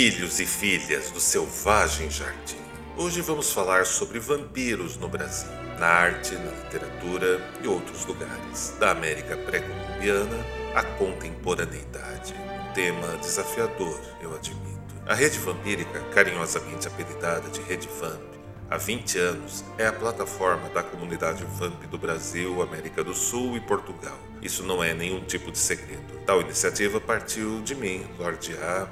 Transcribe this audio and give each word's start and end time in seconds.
Filhos 0.00 0.38
e 0.38 0.46
filhas 0.46 1.10
do 1.10 1.18
selvagem 1.18 2.08
jardim. 2.08 2.62
Hoje 2.96 3.20
vamos 3.20 3.50
falar 3.50 3.84
sobre 3.84 4.20
vampiros 4.20 4.96
no 4.96 5.08
Brasil, 5.08 5.50
na 5.76 5.88
arte, 5.88 6.36
na 6.36 6.52
literatura 6.52 7.44
e 7.60 7.66
outros 7.66 8.06
lugares, 8.06 8.76
da 8.78 8.92
América 8.92 9.36
pré-colombiana 9.36 10.36
à 10.72 10.84
contemporaneidade. 10.84 12.32
Um 12.32 12.72
tema 12.74 13.16
desafiador, 13.16 14.00
eu 14.22 14.32
admito. 14.36 14.94
A 15.04 15.14
rede 15.14 15.36
vampírica, 15.40 15.98
carinhosamente 16.14 16.86
apelidada 16.86 17.50
de 17.50 17.60
Rede 17.62 17.88
Vamp, 18.00 18.22
há 18.70 18.76
20 18.76 19.18
anos 19.18 19.64
é 19.76 19.88
a 19.88 19.92
plataforma 19.92 20.68
da 20.68 20.84
comunidade 20.84 21.44
Vamp 21.58 21.82
do 21.90 21.98
Brasil, 21.98 22.62
América 22.62 23.02
do 23.02 23.14
Sul 23.14 23.56
e 23.56 23.60
Portugal. 23.60 24.16
Isso 24.40 24.62
não 24.62 24.80
é 24.80 24.94
nenhum 24.94 25.24
tipo 25.24 25.50
de 25.50 25.58
segredo. 25.58 26.20
Tal 26.24 26.40
iniciativa 26.40 27.00
partiu 27.00 27.60
de 27.62 27.74
mim, 27.74 28.06
Lorde 28.16 28.52
A, 28.58 28.86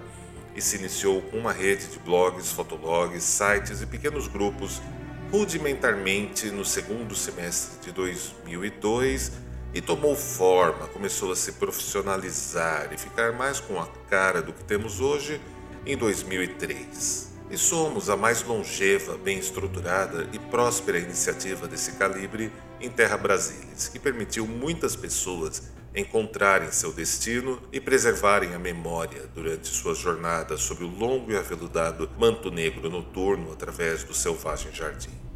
e 0.57 0.63
se 0.63 0.77
iniciou 0.77 1.23
uma 1.33 1.53
rede 1.53 1.87
de 1.87 1.99
blogs, 1.99 2.51
fotologs, 2.51 3.23
sites 3.23 3.83
e 3.83 3.87
pequenos 3.87 4.27
grupos 4.27 4.81
rudimentarmente 5.31 6.51
no 6.51 6.65
segundo 6.65 7.15
semestre 7.15 7.79
de 7.85 7.93
2002 7.93 9.33
e 9.75 9.81
tomou 9.83 10.17
forma, 10.17 10.87
começou 10.87 11.31
a 11.31 11.37
se 11.37 11.53
profissionalizar 11.53 12.89
e 12.93 12.97
ficar 12.97 13.33
mais 13.33 13.61
com 13.61 13.79
a 13.79 13.87
cara 14.09 14.41
do 14.41 14.53
que 14.53 14.65
temos 14.65 15.01
hoje 15.01 15.39
em 15.85 15.97
2003. 15.97 17.35
E 17.51 17.59
somos 17.59 18.09
a 18.09 18.17
mais 18.17 18.43
longeva, 18.43 19.19
bem 19.19 19.39
estruturada 19.39 20.29
e 20.33 20.39
próspera 20.39 20.99
iniciativa 20.99 21.69
desse 21.69 21.93
calibre 21.93 22.51
em 22.81 22.91
Terra 22.91 23.17
Brasilis, 23.17 23.89
que 23.89 23.99
permitiu 23.99 24.47
muitas 24.47 24.97
pessoas 24.97 25.63
encontrarem 25.97 26.71
seu 26.71 26.93
destino 26.93 27.59
e 27.73 27.81
preservarem 27.81 28.55
a 28.55 28.59
memória 28.59 29.23
durante 29.35 29.69
suas 29.69 29.97
jornadas 29.97 30.61
sob 30.61 30.85
o 30.85 30.89
longo 30.89 31.33
e 31.33 31.37
aveludado 31.37 32.11
manto 32.19 32.51
negro 32.51 32.91
noturno 32.91 33.51
através 33.51 34.05
do 34.05 34.13
selvagem 34.13 34.71
jardim. 34.73 35.27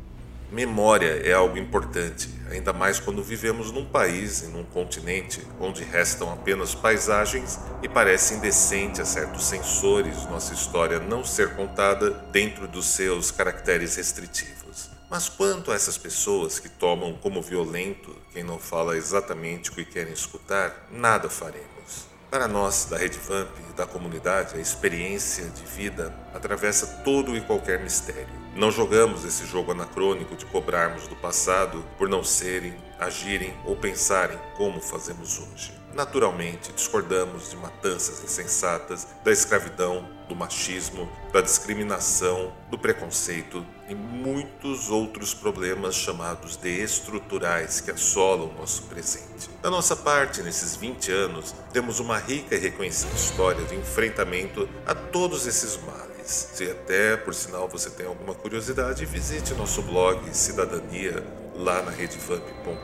Memória 0.53 1.23
é 1.25 1.33
algo 1.33 1.57
importante, 1.57 2.29
ainda 2.51 2.73
mais 2.73 2.99
quando 3.01 3.23
vivemos 3.23 3.71
num 3.71 3.87
país 3.87 4.43
e 4.43 4.49
num 4.49 4.65
continente 4.65 5.41
onde 5.61 5.83
restam 5.83 6.31
apenas 6.31 6.75
paisagens 6.75 7.59
e 7.83 7.89
parece 7.89 8.35
indecente 8.35 9.01
a 9.01 9.05
certos 9.05 9.45
sensores 9.45 10.27
nossa 10.27 10.53
história 10.53 10.99
não 10.99 11.25
ser 11.25 11.55
contada 11.55 12.11
dentro 12.33 12.67
dos 12.67 12.87
seus 12.87 13.31
caracteres 13.31 13.97
restritivos. 13.97 15.00
Mas 15.11 15.29
quanto 15.29 15.73
a 15.73 15.75
essas 15.75 15.99
pessoas 15.99 16.61
que 16.61 16.69
tomam 16.69 17.15
como 17.15 17.43
violento 17.43 18.15
quem 18.33 18.45
não 18.45 18.61
fala 18.61 18.97
exatamente 18.97 19.71
o 19.71 19.75
que 19.75 19.85
querem 19.85 20.13
escutar, 20.13 20.87
nada 20.89 21.29
faremos. 21.29 22.09
Para 22.31 22.47
nós, 22.47 22.85
da 22.85 22.97
Rede 22.97 23.19
Vamp 23.19 23.51
e 23.69 23.73
da 23.73 23.85
comunidade, 23.85 24.55
a 24.55 24.61
experiência 24.61 25.47
de 25.47 25.65
vida 25.65 26.15
atravessa 26.33 26.87
todo 27.03 27.37
e 27.37 27.41
qualquer 27.41 27.83
mistério. 27.83 28.33
Não 28.55 28.71
jogamos 28.71 29.25
esse 29.25 29.45
jogo 29.45 29.73
anacrônico 29.73 30.37
de 30.37 30.47
cobrarmos 30.47 31.09
do 31.09 31.17
passado 31.17 31.85
por 31.99 32.09
não 32.09 32.23
serem, 32.23 32.73
agirem 33.01 33.53
ou 33.65 33.75
pensarem 33.75 34.39
como 34.57 34.81
fazemos 34.81 35.41
hoje. 35.41 35.73
Naturalmente, 35.93 36.73
discordamos 36.73 37.51
de 37.51 37.57
matanças 37.57 38.23
insensatas, 38.23 39.09
da 39.25 39.33
escravidão, 39.33 40.09
do 40.29 40.37
machismo, 40.37 41.11
da 41.33 41.41
discriminação, 41.41 42.53
do 42.71 42.79
preconceito 42.79 43.67
e 43.91 43.95
muitos 43.95 44.89
outros 44.89 45.35
problemas 45.35 45.97
chamados 45.97 46.57
de 46.57 46.69
estruturais 46.69 47.81
que 47.81 47.91
assolam 47.91 48.49
o 48.49 48.61
nosso 48.61 48.85
presente. 48.85 49.51
Da 49.61 49.69
nossa 49.69 49.97
parte, 49.97 50.43
nesses 50.43 50.77
20 50.77 51.11
anos, 51.11 51.53
temos 51.73 51.99
uma 51.99 52.17
rica 52.17 52.55
e 52.55 52.59
reconhecida 52.59 53.13
história 53.17 53.65
de 53.65 53.75
enfrentamento 53.75 54.69
a 54.87 54.95
todos 54.95 55.45
esses 55.45 55.77
males. 55.83 56.51
Se 56.53 56.71
até, 56.71 57.17
por 57.17 57.35
sinal, 57.35 57.69
você 57.69 57.91
tem 57.91 58.07
alguma 58.07 58.33
curiosidade, 58.33 59.05
visite 59.05 59.55
nosso 59.55 59.83
blog 59.83 60.21
Cidadania 60.33 61.27
lá 61.57 61.83
na 61.83 61.91
redevamp.com. 61.91 62.77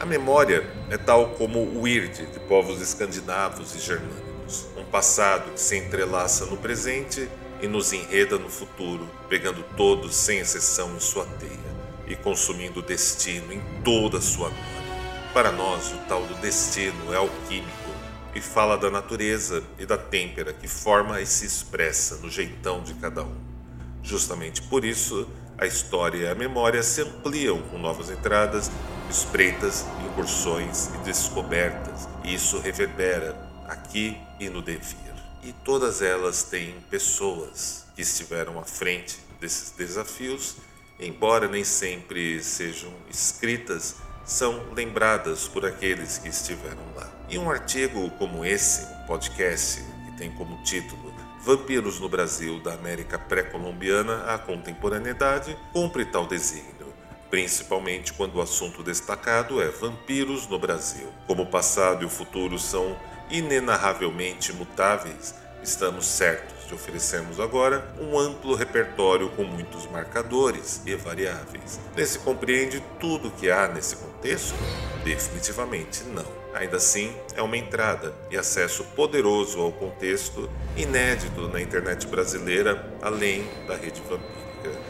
A 0.00 0.04
memória 0.04 0.68
é 0.90 0.98
tal 0.98 1.28
como 1.30 1.60
o 1.60 1.86
Irde 1.86 2.26
de 2.26 2.40
povos 2.40 2.80
escandinavos 2.80 3.72
e 3.76 3.78
germânicos, 3.78 4.66
um 4.76 4.84
passado 4.84 5.52
que 5.52 5.60
se 5.60 5.76
entrelaça 5.76 6.44
no 6.46 6.56
presente 6.56 7.28
e 7.60 7.66
nos 7.66 7.92
enreda 7.92 8.38
no 8.38 8.48
futuro, 8.48 9.08
pegando 9.28 9.62
todos 9.76 10.14
sem 10.14 10.38
exceção 10.38 10.94
em 10.96 11.00
sua 11.00 11.24
teia 11.38 11.74
e 12.06 12.14
consumindo 12.14 12.80
o 12.80 12.82
destino 12.82 13.52
em 13.52 13.60
toda 13.82 14.18
a 14.18 14.20
sua 14.20 14.48
glória. 14.48 14.84
Para 15.32 15.50
nós, 15.50 15.92
o 15.92 15.98
tal 16.08 16.24
do 16.26 16.34
destino 16.34 17.12
é 17.12 17.16
alquímico 17.16 17.90
e 18.34 18.40
fala 18.40 18.76
da 18.76 18.90
natureza 18.90 19.62
e 19.78 19.86
da 19.86 19.96
têmpera 19.96 20.52
que 20.52 20.68
forma 20.68 21.20
e 21.20 21.26
se 21.26 21.46
expressa 21.46 22.16
no 22.16 22.30
jeitão 22.30 22.82
de 22.82 22.94
cada 22.94 23.22
um. 23.22 23.34
Justamente 24.02 24.60
por 24.62 24.84
isso, 24.84 25.28
a 25.56 25.66
história 25.66 26.18
e 26.18 26.28
a 26.28 26.34
memória 26.34 26.82
se 26.82 27.00
ampliam 27.00 27.62
com 27.62 27.78
novas 27.78 28.10
entradas, 28.10 28.70
espreitas, 29.08 29.86
incursões 30.04 30.90
e 30.94 30.98
descobertas, 30.98 32.08
e 32.24 32.34
isso 32.34 32.58
reverbera 32.58 33.36
aqui 33.66 34.16
e 34.38 34.48
no 34.48 34.60
devir. 34.60 35.03
E 35.44 35.52
todas 35.52 36.00
elas 36.00 36.42
têm 36.42 36.74
pessoas 36.90 37.84
que 37.94 38.00
estiveram 38.00 38.58
à 38.58 38.64
frente 38.64 39.18
desses 39.38 39.70
desafios, 39.72 40.56
embora 40.98 41.46
nem 41.46 41.62
sempre 41.62 42.42
sejam 42.42 42.90
escritas, 43.10 43.96
são 44.24 44.72
lembradas 44.72 45.46
por 45.46 45.66
aqueles 45.66 46.16
que 46.16 46.28
estiveram 46.28 46.82
lá. 46.96 47.12
E 47.28 47.36
um 47.36 47.50
artigo 47.50 48.08
como 48.12 48.42
esse, 48.42 48.86
um 48.86 49.06
podcast 49.06 49.82
que 50.06 50.16
tem 50.16 50.32
como 50.32 50.62
título 50.62 51.14
Vampiros 51.44 52.00
no 52.00 52.08
Brasil, 52.08 52.58
da 52.60 52.72
América 52.72 53.18
pré-colombiana 53.18 54.24
à 54.32 54.38
contemporaneidade, 54.38 55.54
cumpre 55.74 56.06
tal 56.06 56.26
desígnio, 56.26 56.73
principalmente 57.34 58.12
quando 58.12 58.36
o 58.36 58.40
assunto 58.40 58.80
destacado 58.80 59.60
é 59.60 59.66
vampiros 59.66 60.46
no 60.46 60.56
Brasil. 60.56 61.08
Como 61.26 61.42
o 61.42 61.46
passado 61.46 62.04
e 62.04 62.06
o 62.06 62.08
futuro 62.08 62.60
são 62.60 62.96
inenarravelmente 63.28 64.52
mutáveis, 64.52 65.34
estamos 65.60 66.06
certos 66.06 66.64
de 66.68 66.74
oferecermos 66.74 67.40
agora 67.40 67.92
um 68.00 68.16
amplo 68.16 68.54
repertório 68.54 69.30
com 69.30 69.42
muitos 69.42 69.84
marcadores 69.88 70.80
e 70.86 70.94
variáveis. 70.94 71.80
Nesse 71.96 72.20
compreende 72.20 72.80
tudo 73.00 73.26
o 73.26 73.30
que 73.32 73.50
há 73.50 73.66
nesse 73.66 73.96
contexto? 73.96 74.54
Definitivamente 75.02 76.04
não. 76.04 76.44
Ainda 76.54 76.76
assim, 76.76 77.12
é 77.34 77.42
uma 77.42 77.56
entrada 77.56 78.14
e 78.30 78.36
acesso 78.36 78.84
poderoso 78.94 79.60
ao 79.60 79.72
contexto 79.72 80.48
inédito 80.76 81.48
na 81.48 81.60
internet 81.60 82.06
brasileira, 82.06 82.94
além 83.02 83.44
da 83.66 83.74
rede 83.74 84.00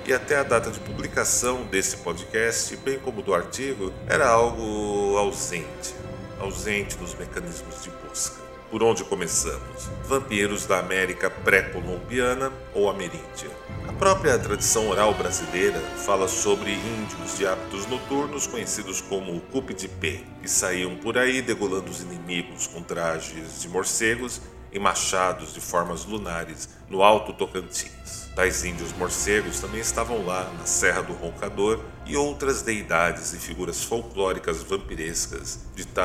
E 0.06 0.12
até 0.12 0.36
a 0.36 0.42
data 0.42 0.70
de 0.70 0.80
publicação 0.80 1.64
desse 1.64 1.96
podcast, 1.98 2.76
bem 2.76 2.98
como 2.98 3.22
do 3.22 3.34
artigo, 3.34 3.92
era 4.08 4.28
algo 4.28 5.16
ausente 5.16 6.04
ausente 6.44 6.96
nos 6.98 7.14
mecanismos 7.14 7.82
de 7.82 7.90
busca. 7.90 8.42
Por 8.70 8.82
onde 8.82 9.04
começamos? 9.04 9.88
Vampiros 10.04 10.66
da 10.66 10.80
América 10.80 11.30
pré-colombiana 11.30 12.52
ou 12.74 12.90
ameríndia. 12.90 13.48
A 13.86 13.92
própria 13.92 14.36
tradição 14.38 14.88
oral 14.88 15.14
brasileira 15.14 15.78
fala 16.04 16.26
sobre 16.26 16.72
índios 16.72 17.38
de 17.38 17.46
hábitos 17.46 17.86
noturnos 17.86 18.46
conhecidos 18.46 19.00
como 19.00 19.40
Cupidipê, 19.42 20.24
que 20.42 20.50
saíam 20.50 20.96
por 20.96 21.16
aí 21.16 21.40
degolando 21.40 21.90
os 21.90 22.00
inimigos 22.00 22.66
com 22.66 22.82
trajes 22.82 23.62
de 23.62 23.68
morcegos 23.68 24.40
e 24.74 24.78
machados 24.78 25.54
de 25.54 25.60
formas 25.60 26.04
lunares 26.04 26.68
no 26.90 27.02
Alto 27.02 27.32
Tocantins. 27.32 28.28
Tais 28.34 28.64
índios 28.64 28.92
morcegos 28.94 29.60
também 29.60 29.80
estavam 29.80 30.26
lá 30.26 30.52
na 30.58 30.66
Serra 30.66 31.02
do 31.02 31.12
Roncador 31.12 31.80
e 32.04 32.16
outras 32.16 32.62
deidades 32.62 33.32
e 33.32 33.38
figuras 33.38 33.84
folclóricas 33.84 34.60
vampirescas 34.64 35.60
de 35.76 35.86
tal 35.86 36.04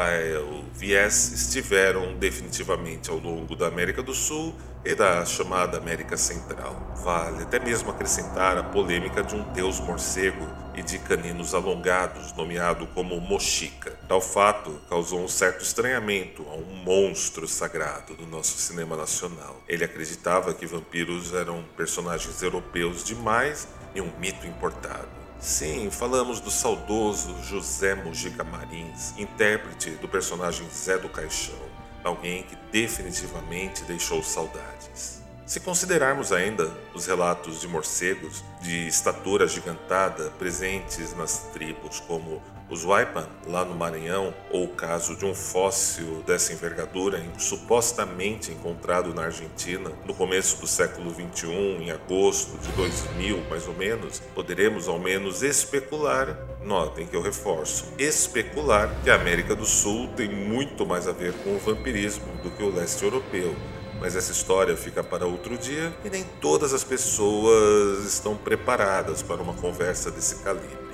viés 0.75 1.31
estiveram 1.33 2.15
definitivamente 2.17 3.09
ao 3.09 3.17
longo 3.17 3.55
da 3.55 3.67
América 3.67 4.03
do 4.03 4.13
Sul 4.13 4.53
e 4.83 4.95
da 4.95 5.25
chamada 5.25 5.77
América 5.77 6.17
Central. 6.17 6.75
Vale 7.03 7.43
até 7.43 7.59
mesmo 7.59 7.91
acrescentar 7.91 8.57
a 8.57 8.63
polêmica 8.63 9.23
de 9.23 9.35
um 9.35 9.43
deus 9.53 9.79
morcego 9.79 10.47
e 10.75 10.81
de 10.81 10.97
caninos 10.99 11.53
alongados, 11.53 12.33
nomeado 12.33 12.87
como 12.87 13.19
Mochica. 13.19 13.91
Tal 14.07 14.21
fato 14.21 14.79
causou 14.89 15.21
um 15.21 15.27
certo 15.27 15.63
estranhamento 15.63 16.45
a 16.49 16.53
um 16.55 16.83
monstro 16.83 17.47
sagrado 17.47 18.15
do 18.15 18.25
nosso 18.25 18.57
cinema 18.57 18.95
nacional. 18.95 19.61
Ele 19.67 19.83
acreditava 19.83 20.53
que 20.53 20.65
vampiros 20.65 21.33
eram 21.33 21.63
personagens 21.75 22.41
europeus 22.41 23.03
demais 23.03 23.67
e 23.93 24.01
um 24.01 24.11
mito 24.19 24.47
importado. 24.47 25.19
Sim, 25.39 25.89
falamos 25.89 26.41
do 26.41 26.51
saudoso 26.51 27.33
José 27.43 27.95
Mujica 27.95 28.43
Marins, 28.43 29.17
intérprete 29.17 29.91
do 29.91 30.07
personagem 30.07 30.67
Zé 30.69 30.97
do 30.97 31.07
Caixão, 31.07 31.55
alguém 32.03 32.43
que 32.43 32.55
definitivamente 32.71 33.83
deixou 33.83 34.23
saudades. 34.23 35.21
Se 35.45 35.59
considerarmos 35.59 36.31
ainda 36.31 36.71
os 36.93 37.07
relatos 37.07 37.59
de 37.59 37.67
morcegos 37.67 38.43
de 38.61 38.87
estatura 38.87 39.47
gigantada 39.47 40.29
presentes 40.37 41.15
nas 41.15 41.47
tribos 41.51 41.99
como 42.01 42.41
os 42.69 42.83
Waipan, 42.83 43.27
lá 43.47 43.65
no 43.65 43.73
Maranhão, 43.73 44.33
ou 44.51 44.65
o 44.65 44.69
caso 44.69 45.15
de 45.15 45.25
um 45.25 45.33
fóssil 45.33 46.23
dessa 46.25 46.53
envergadura 46.53 47.19
supostamente 47.37 48.51
encontrado 48.51 49.13
na 49.13 49.23
Argentina 49.23 49.91
no 50.05 50.13
começo 50.13 50.61
do 50.61 50.67
século 50.67 51.11
XXI, 51.11 51.47
em 51.47 51.91
agosto 51.91 52.57
de 52.59 52.71
2000 52.73 53.41
mais 53.49 53.67
ou 53.67 53.73
menos, 53.73 54.19
poderemos 54.35 54.87
ao 54.87 54.99
menos 54.99 55.41
especular, 55.41 56.37
notem 56.63 57.07
que 57.07 57.15
eu 57.15 57.21
reforço, 57.21 57.85
especular 57.97 58.93
que 59.03 59.09
a 59.09 59.15
América 59.15 59.55
do 59.55 59.65
Sul 59.65 60.09
tem 60.15 60.29
muito 60.29 60.85
mais 60.85 61.07
a 61.07 61.11
ver 61.11 61.33
com 61.43 61.55
o 61.55 61.59
vampirismo 61.59 62.27
do 62.43 62.51
que 62.51 62.61
o 62.61 62.73
leste 62.73 63.03
europeu. 63.03 63.55
Mas 63.99 64.15
essa 64.15 64.31
história 64.31 64.77
fica 64.77 65.03
para 65.03 65.25
outro 65.25 65.57
dia 65.57 65.93
e 66.05 66.09
nem 66.09 66.23
todas 66.39 66.73
as 66.73 66.85
pessoas 66.85 68.05
estão 68.05 68.37
preparadas 68.37 69.21
para 69.21 69.41
uma 69.41 69.53
conversa 69.53 70.09
desse 70.09 70.35
calibre. 70.37 70.88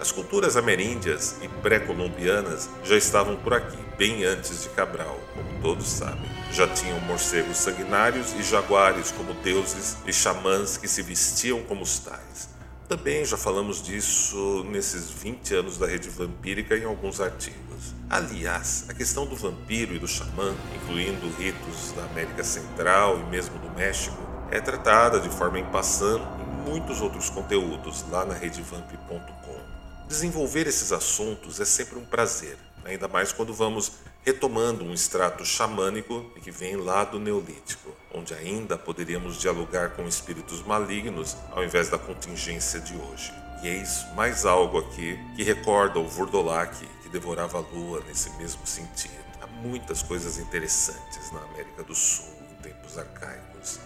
As 0.00 0.10
culturas 0.10 0.56
ameríndias 0.56 1.36
e 1.42 1.48
pré-colombianas 1.60 2.70
já 2.82 2.96
estavam 2.96 3.36
por 3.36 3.52
aqui, 3.52 3.76
bem 3.98 4.24
antes 4.24 4.62
de 4.62 4.70
Cabral, 4.70 5.20
como 5.34 5.60
todos 5.60 5.86
sabem. 5.86 6.24
Já 6.50 6.66
tinham 6.66 6.98
morcegos 7.00 7.58
sanguinários 7.58 8.32
e 8.32 8.42
jaguares 8.42 9.12
como 9.12 9.34
deuses 9.34 9.98
e 10.06 10.12
xamãs 10.12 10.78
que 10.78 10.88
se 10.88 11.02
vestiam 11.02 11.62
como 11.64 11.82
os 11.82 11.98
tais. 11.98 12.48
Também 12.88 13.26
já 13.26 13.36
falamos 13.36 13.82
disso 13.82 14.64
nesses 14.70 15.10
20 15.10 15.54
anos 15.56 15.76
da 15.76 15.86
rede 15.86 16.08
vampírica 16.08 16.78
em 16.78 16.84
alguns 16.84 17.20
artigos. 17.20 17.94
Aliás, 18.08 18.86
a 18.88 18.94
questão 18.94 19.26
do 19.26 19.36
vampiro 19.36 19.94
e 19.94 19.98
do 19.98 20.08
xamã, 20.08 20.56
incluindo 20.76 21.28
ritos 21.36 21.92
da 21.92 22.04
América 22.04 22.42
Central 22.42 23.20
e 23.20 23.24
mesmo 23.24 23.58
do 23.58 23.70
México, 23.76 24.16
é 24.50 24.60
tratada 24.60 25.20
de 25.20 25.28
forma 25.28 25.58
em 25.58 25.64
em 25.64 26.70
muitos 26.70 27.02
outros 27.02 27.28
conteúdos 27.28 28.02
lá 28.10 28.24
na 28.24 28.32
redevamp.com. 28.32 29.79
Desenvolver 30.10 30.66
esses 30.66 30.90
assuntos 30.90 31.60
é 31.60 31.64
sempre 31.64 31.96
um 31.96 32.04
prazer, 32.04 32.58
ainda 32.84 33.06
mais 33.06 33.32
quando 33.32 33.54
vamos 33.54 33.92
retomando 34.24 34.84
um 34.84 34.92
extrato 34.92 35.44
xamânico 35.44 36.28
que 36.42 36.50
vem 36.50 36.74
lá 36.74 37.04
do 37.04 37.20
Neolítico, 37.20 37.94
onde 38.12 38.34
ainda 38.34 38.76
poderíamos 38.76 39.38
dialogar 39.38 39.90
com 39.90 40.08
espíritos 40.08 40.66
malignos 40.66 41.36
ao 41.52 41.62
invés 41.62 41.88
da 41.88 41.96
contingência 41.96 42.80
de 42.80 42.92
hoje. 42.96 43.32
E 43.62 43.68
eis 43.68 44.04
mais 44.16 44.44
algo 44.44 44.78
aqui 44.78 45.16
que 45.36 45.44
recorda 45.44 46.00
o 46.00 46.08
Vurdolak 46.08 46.84
que 47.04 47.08
devorava 47.08 47.58
a 47.58 47.60
lua 47.60 48.02
nesse 48.08 48.30
mesmo 48.30 48.66
sentido. 48.66 49.14
Há 49.40 49.46
muitas 49.46 50.02
coisas 50.02 50.38
interessantes 50.38 51.30
na 51.30 51.38
América 51.38 51.84
do 51.84 51.94
Sul 51.94 52.34
em 52.50 52.62
tempos 52.62 52.98
arcaicos. 52.98 53.78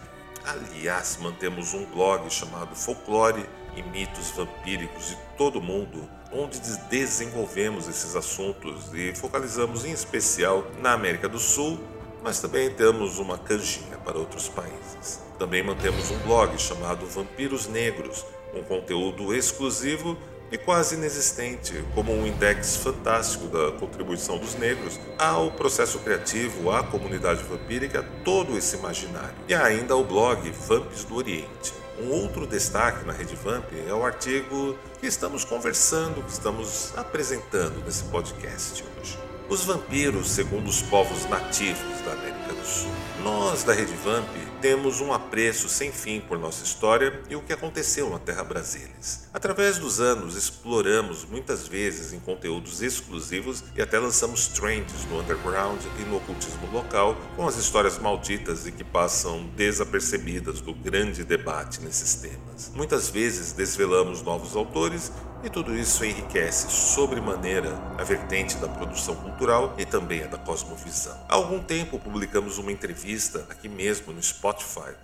Aliás, 0.43 1.19
mantemos 1.21 1.75
um 1.75 1.85
blog 1.85 2.31
chamado 2.31 2.75
Folclore 2.75 3.44
e 3.76 3.82
mitos 3.82 4.31
vampíricos 4.31 5.09
de 5.09 5.17
todo 5.37 5.59
o 5.59 5.62
mundo, 5.62 6.09
onde 6.32 6.61
desenvolvemos 6.88 7.88
esses 7.88 8.17
assuntos 8.17 8.93
e 8.93 9.15
focalizamos 9.15 9.85
em 9.85 9.93
especial 9.93 10.65
na 10.81 10.93
América 10.93 11.29
do 11.29 11.38
Sul, 11.38 11.79
mas 12.23 12.41
também 12.41 12.71
temos 12.71 13.19
uma 13.19 13.38
canjinha 13.38 13.99
para 13.99 14.19
outros 14.19 14.49
países. 14.49 15.21
Também 15.38 15.62
mantemos 15.62 16.11
um 16.11 16.19
blog 16.19 16.59
chamado 16.59 17.06
Vampiros 17.06 17.67
Negros, 17.67 18.25
um 18.55 18.62
conteúdo 18.62 19.35
exclusivo 19.35 20.17
e 20.50 20.58
quase 20.58 20.94
inexistente, 20.94 21.85
como 21.94 22.12
um 22.12 22.26
index 22.26 22.76
fantástico 22.76 23.46
da 23.46 23.73
contribuição 23.73 24.38
dos 24.38 24.55
negros 24.55 25.00
ao 25.19 25.50
processo 25.50 25.99
criativo, 25.99 26.70
à 26.70 26.82
comunidade 26.82 27.43
vampírica, 27.43 28.05
todo 28.25 28.56
esse 28.56 28.76
imaginário. 28.76 29.35
E 29.49 29.55
ainda 29.55 29.96
o 29.96 30.05
blog 30.05 30.50
Vamps 30.50 31.05
do 31.05 31.17
Oriente, 31.17 31.73
um 31.99 32.11
outro 32.11 32.46
destaque 32.46 33.05
na 33.06 33.12
Rede 33.12 33.37
Vamp 33.37 33.67
é 33.88 33.94
o 33.94 34.05
artigo 34.05 34.76
que 35.00 35.06
estamos 35.06 35.44
conversando, 35.44 36.23
que 36.25 36.32
estamos 36.32 36.93
apresentando 36.97 37.85
nesse 37.85 38.02
podcast 38.05 38.85
hoje. 39.00 39.17
Os 39.49 39.64
vampiros 39.64 40.31
segundo 40.31 40.69
os 40.69 40.82
povos 40.82 41.25
nativos 41.26 42.00
da 42.05 42.12
América 42.12 42.52
do 42.52 42.67
Sul. 42.67 42.90
Nós 43.23 43.62
da 43.62 43.73
Rede 43.73 43.94
Vamp 44.05 44.26
temos 44.64 45.02
um 45.02 45.12
apreço 45.12 45.69
sem 45.69 45.93
fim 45.93 46.22
por 46.22 46.38
nossa 46.38 46.64
história 46.64 47.20
e 47.28 47.37
o 47.37 47.43
que 47.43 47.52
aconteceu 47.52 48.08
na 48.08 48.19
Terra 48.19 48.43
Brasilis. 48.43 49.28
Através 49.31 49.76
dos 49.76 50.00
anos, 50.00 50.37
exploramos 50.37 51.22
muitas 51.26 51.69
vezes 51.69 52.14
em 52.14 52.19
conteúdos 52.19 52.81
exclusivos 52.81 53.62
e 53.76 53.82
até 53.82 53.99
lançamos 53.99 54.49
trends 54.49 55.05
no 55.11 55.20
underground 55.20 55.82
e 56.00 56.02
no 56.06 56.16
ocultismo 56.16 56.66
local 56.72 57.14
com 57.37 57.46
as 57.46 57.58
histórias 57.58 57.99
malditas 57.99 58.66
e 58.66 58.72
que 58.72 58.82
passam 58.82 59.44
desapercebidas 59.55 60.62
do 60.62 60.72
grande 60.72 61.25
debate 61.25 61.82
nesses 61.82 62.14
temas. 62.14 62.72
Muitas 62.75 63.11
vezes 63.11 63.52
desvelamos 63.52 64.22
novos 64.22 64.56
autores 64.56 65.12
e 65.43 65.50
tudo 65.50 65.76
isso 65.76 66.02
enriquece 66.06 66.70
sobremaneira 66.70 67.78
a 67.99 68.02
vertente 68.02 68.56
da 68.56 68.66
produção 68.66 69.14
cultural 69.14 69.75
e 69.76 69.84
também 69.84 70.22
a 70.22 70.26
da 70.26 70.38
cosmovisão. 70.38 71.20
Há 71.28 71.34
algum 71.34 71.62
tempo 71.62 71.99
publicamos 71.99 72.56
uma 72.56 72.72
entrevista 72.72 73.46
aqui 73.50 73.69
mesmo 73.69 74.11
no 74.11 74.22
Spotify 74.22 74.54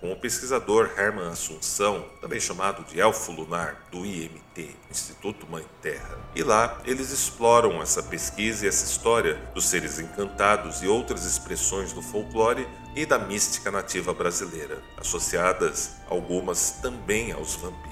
com 0.01 0.13
o 0.13 0.17
pesquisador 0.17 0.91
Herman 0.97 1.29
Assunção, 1.29 2.05
também 2.21 2.39
chamado 2.39 2.85
de 2.85 3.01
Elfo 3.01 3.33
Lunar, 3.33 3.87
do 3.91 4.05
IMT, 4.05 4.77
Instituto 4.91 5.47
Mãe 5.51 5.65
Terra. 5.81 6.19
E 6.35 6.43
lá 6.43 6.81
eles 6.85 7.11
exploram 7.11 7.83
essa 7.83 8.03
pesquisa 8.03 8.65
e 8.65 8.69
essa 8.69 8.85
história 8.85 9.35
dos 9.55 9.69
seres 9.69 9.99
encantados 9.99 10.83
e 10.83 10.87
outras 10.87 11.25
expressões 11.25 11.93
do 11.93 12.03
folclore 12.03 12.69
e 12.95 13.07
da 13.07 13.19
mística 13.19 13.71
nativa 13.71 14.13
brasileira, 14.13 14.83
associadas 14.97 15.93
algumas 16.09 16.73
também 16.83 17.33
aos 17.33 17.55
vampiros 17.55 17.91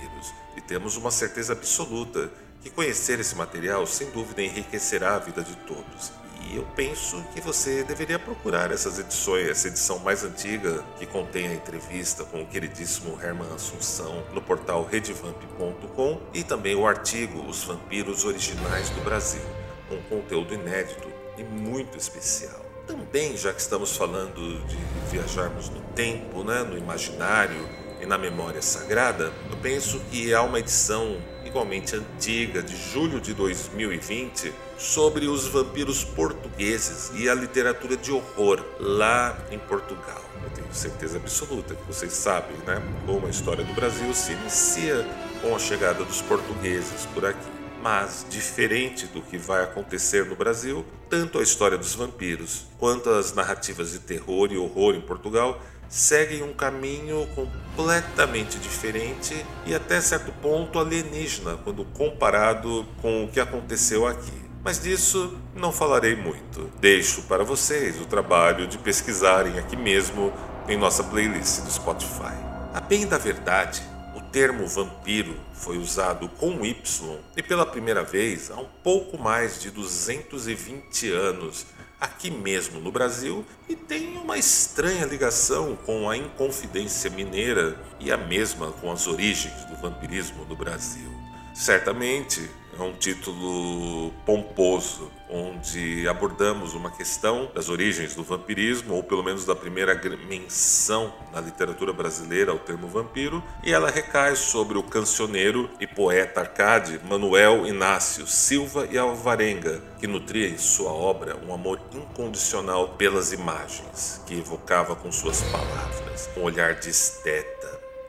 e 0.59 0.61
temos 0.61 0.97
uma 0.97 1.13
certeza 1.13 1.53
absoluta 1.53 2.31
que 2.61 2.69
conhecer 2.69 3.21
esse 3.21 3.37
material 3.37 3.87
sem 3.87 4.11
dúvida 4.11 4.43
enriquecerá 4.43 5.15
a 5.15 5.19
vida 5.21 5.41
de 5.41 5.55
todos. 5.59 6.13
E 6.51 6.57
eu 6.57 6.67
penso 6.75 7.23
que 7.35 7.41
você 7.41 7.85
deveria 7.85 8.19
procurar 8.19 8.71
essas 8.73 8.99
edições, 8.99 9.49
essa 9.49 9.69
edição 9.69 9.99
mais 9.99 10.25
antiga 10.25 10.83
que 10.99 11.05
contém 11.05 11.47
a 11.47 11.53
entrevista 11.53 12.25
com 12.25 12.43
o 12.43 12.47
queridíssimo 12.47 13.19
Herman 13.23 13.53
Assunção 13.55 14.25
no 14.33 14.41
portal 14.41 14.83
redvamp.com 14.85 16.21
e 16.33 16.43
também 16.43 16.75
o 16.75 16.87
artigo 16.87 17.47
Os 17.47 17.65
Vampiros 17.65 18.25
Originais 18.25 18.89
do 18.91 19.03
Brasil, 19.03 19.43
um 19.91 20.01
conteúdo 20.09 20.55
inédito 20.55 21.09
e 21.37 21.45
muito 21.45 21.99
especial. 21.99 22.65
Também, 22.87 23.37
já 23.37 23.53
que 23.53 23.61
estamos 23.61 23.95
falando 23.95 24.65
de 24.67 24.79
viajarmos 25.11 25.69
no 25.69 25.81
tempo, 25.95 26.43
né, 26.43 26.63
no 26.63 26.79
imaginário, 26.79 27.69
e 28.01 28.07
na 28.07 28.17
memória 28.17 28.63
sagrada, 28.63 29.33
eu 29.51 29.57
penso 29.57 30.01
que 30.11 30.33
há 30.33 30.43
uma 30.43 30.61
edição 30.61 31.21
igualmente 31.45 31.97
antiga, 31.97 32.63
de 32.63 32.77
julho 32.77 33.21
de 33.21 33.35
2020, 33.35 34.53
sobre 34.79 35.27
os 35.27 35.47
vampiros 35.47 36.05
portugueses 36.05 37.11
e 37.15 37.29
a 37.29 37.35
literatura 37.35 37.97
de 37.97 38.13
horror 38.13 38.65
lá 38.79 39.37
em 39.51 39.59
Portugal. 39.59 40.23
Eu 40.43 40.51
tenho 40.51 40.73
certeza 40.73 41.19
absoluta 41.19 41.75
que 41.75 41.83
vocês 41.87 42.13
sabem, 42.13 42.57
né? 42.67 42.81
Como 43.05 43.27
a 43.27 43.31
história 43.31 43.65
do 43.65 43.75
Brasil 43.75 44.15
se 44.15 44.33
inicia 44.33 45.05
com 45.43 45.55
a 45.55 45.59
chegada 45.59 46.05
dos 46.05 46.23
portugueses 46.23 47.07
por 47.13 47.27
aqui. 47.27 47.59
Mas, 47.83 48.27
diferente 48.29 49.07
do 49.07 49.23
que 49.23 49.37
vai 49.37 49.63
acontecer 49.63 50.25
no 50.27 50.35
Brasil, 50.35 50.85
tanto 51.09 51.39
a 51.39 51.43
história 51.43 51.79
dos 51.79 51.95
vampiros 51.95 52.67
quanto 52.79 53.09
as 53.11 53.33
narrativas 53.33 53.93
de 53.93 54.01
terror 54.01 54.53
e 54.53 54.59
horror 54.59 54.95
em 54.95 55.01
Portugal 55.01 55.61
seguem 55.89 56.43
um 56.43 56.53
caminho 56.53 57.27
completamente 57.35 58.59
diferente 58.59 59.35
e 59.65 59.75
até 59.75 60.01
certo 60.01 60.31
ponto 60.43 60.79
alienígena 60.79 61.57
quando 61.65 61.85
comparado 61.85 62.87
com 63.01 63.25
o 63.25 63.29
que 63.29 63.41
aconteceu 63.41 64.07
aqui. 64.07 64.48
Mas 64.65 64.81
disso 64.81 65.39
não 65.55 65.73
falarei 65.73 66.17
muito. 66.17 66.71
Deixo 66.81 67.23
para 67.23 67.45
vocês 67.45 68.01
o 68.01 68.05
trabalho 68.07 68.67
de 68.67 68.77
pesquisarem 68.79 69.59
aqui 69.59 69.77
mesmo 69.77 70.33
em 70.69 70.77
nossa 70.77 71.03
playlist 71.05 71.61
do 71.63 71.71
Spotify. 71.71 72.35
A 72.75 72.81
bem 72.81 73.07
da 73.07 73.19
verdade, 73.19 73.83
O 74.19 74.31
termo 74.31 74.67
vampiro 74.67 75.37
foi 75.55 75.79
usado 75.79 76.29
com 76.29 76.65
Y 76.65 77.19
e 77.37 77.43
pela 77.43 77.65
primeira 77.65 78.03
vez 78.03 78.51
há 78.51 78.57
um 78.57 78.67
pouco 78.83 79.17
mais 79.17 79.61
de 79.61 79.71
220 79.71 81.13
anos 81.13 81.65
aqui 82.01 82.29
mesmo 82.29 82.81
no 82.81 82.91
Brasil 82.91 83.45
e 83.69 83.77
tem 83.77 84.17
uma 84.17 84.37
estranha 84.37 85.07
ligação 85.07 85.77
com 85.87 86.11
a 86.11 86.17
Inconfidência 86.17 87.09
Mineira 87.11 87.77
e 88.01 88.11
a 88.11 88.17
mesma 88.17 88.73
com 88.73 88.91
as 88.91 89.07
origens 89.07 89.65
do 89.67 89.77
vampirismo 89.77 90.45
no 90.45 90.57
Brasil. 90.57 91.11
Certamente 91.55 92.51
é 92.79 92.87
um 92.87 92.93
título 92.93 94.13
pomposo, 94.25 95.11
onde 95.29 96.09
abordamos 96.09 96.75
uma 96.75 96.91
questão 96.91 97.51
das 97.55 97.69
origens 97.69 98.15
do 98.15 98.23
vampirismo, 98.23 98.95
ou 98.95 99.03
pelo 99.03 99.23
menos 99.23 99.45
da 99.45 99.55
primeira 99.55 100.01
menção 100.27 101.13
na 101.33 101.41
literatura 101.41 101.93
brasileira 101.93 102.53
ao 102.53 102.59
termo 102.59 102.87
vampiro, 102.89 103.43
e 103.63 103.73
ela 103.73 103.91
recai 103.91 104.37
sobre 104.37 104.79
o 104.79 104.83
cancioneiro 104.83 105.69
e 105.81 105.87
poeta 105.87 106.41
arcade 106.41 107.01
Manuel 107.09 107.67
Inácio 107.67 108.27
Silva 108.27 108.89
e 108.91 108.97
Alvarenga, 108.97 109.83
que 109.99 110.07
nutria 110.07 110.49
em 110.49 110.59
sua 110.59 110.93
obra 110.93 111.37
um 111.47 111.53
amor 111.53 111.81
incondicional 111.93 112.91
pelas 112.91 113.33
imagens, 113.33 114.23
que 114.27 114.39
evocava 114.39 114.95
com 114.95 115.11
suas 115.11 115.43
palavras, 115.43 116.31
um 116.37 116.43
olhar 116.43 116.75
de 116.75 116.91
esteta 116.91 117.58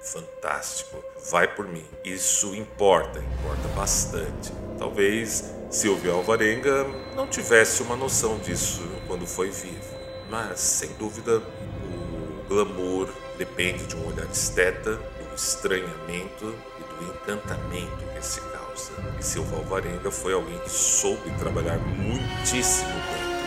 fantástico. 0.01 1.03
Vai 1.29 1.47
por 1.47 1.67
mim. 1.67 1.85
Isso 2.03 2.55
importa, 2.55 3.19
importa 3.19 3.67
bastante. 3.75 4.51
Talvez 4.77 5.43
Silvio 5.69 6.13
Alvarenga 6.13 6.85
não 7.15 7.27
tivesse 7.27 7.83
uma 7.83 7.95
noção 7.95 8.39
disso 8.39 8.81
quando 9.07 9.27
foi 9.27 9.49
vivo, 9.49 9.95
mas 10.29 10.59
sem 10.59 10.89
dúvida 10.93 11.37
o 11.37 12.47
glamour 12.47 13.09
depende 13.37 13.85
de 13.85 13.95
um 13.95 14.07
olhar 14.07 14.25
esteta, 14.31 14.95
do 14.95 15.35
estranhamento 15.35 16.55
e 16.79 17.03
do 17.03 17.11
encantamento 17.11 18.05
que 18.15 18.25
se 18.25 18.41
causa. 18.41 18.91
E 19.19 19.23
Silvio 19.23 19.57
Alvarenga 19.57 20.09
foi 20.09 20.33
alguém 20.33 20.57
que 20.59 20.69
soube 20.69 21.29
trabalhar 21.37 21.77
muitíssimo 21.77 22.89
bem 22.89 23.38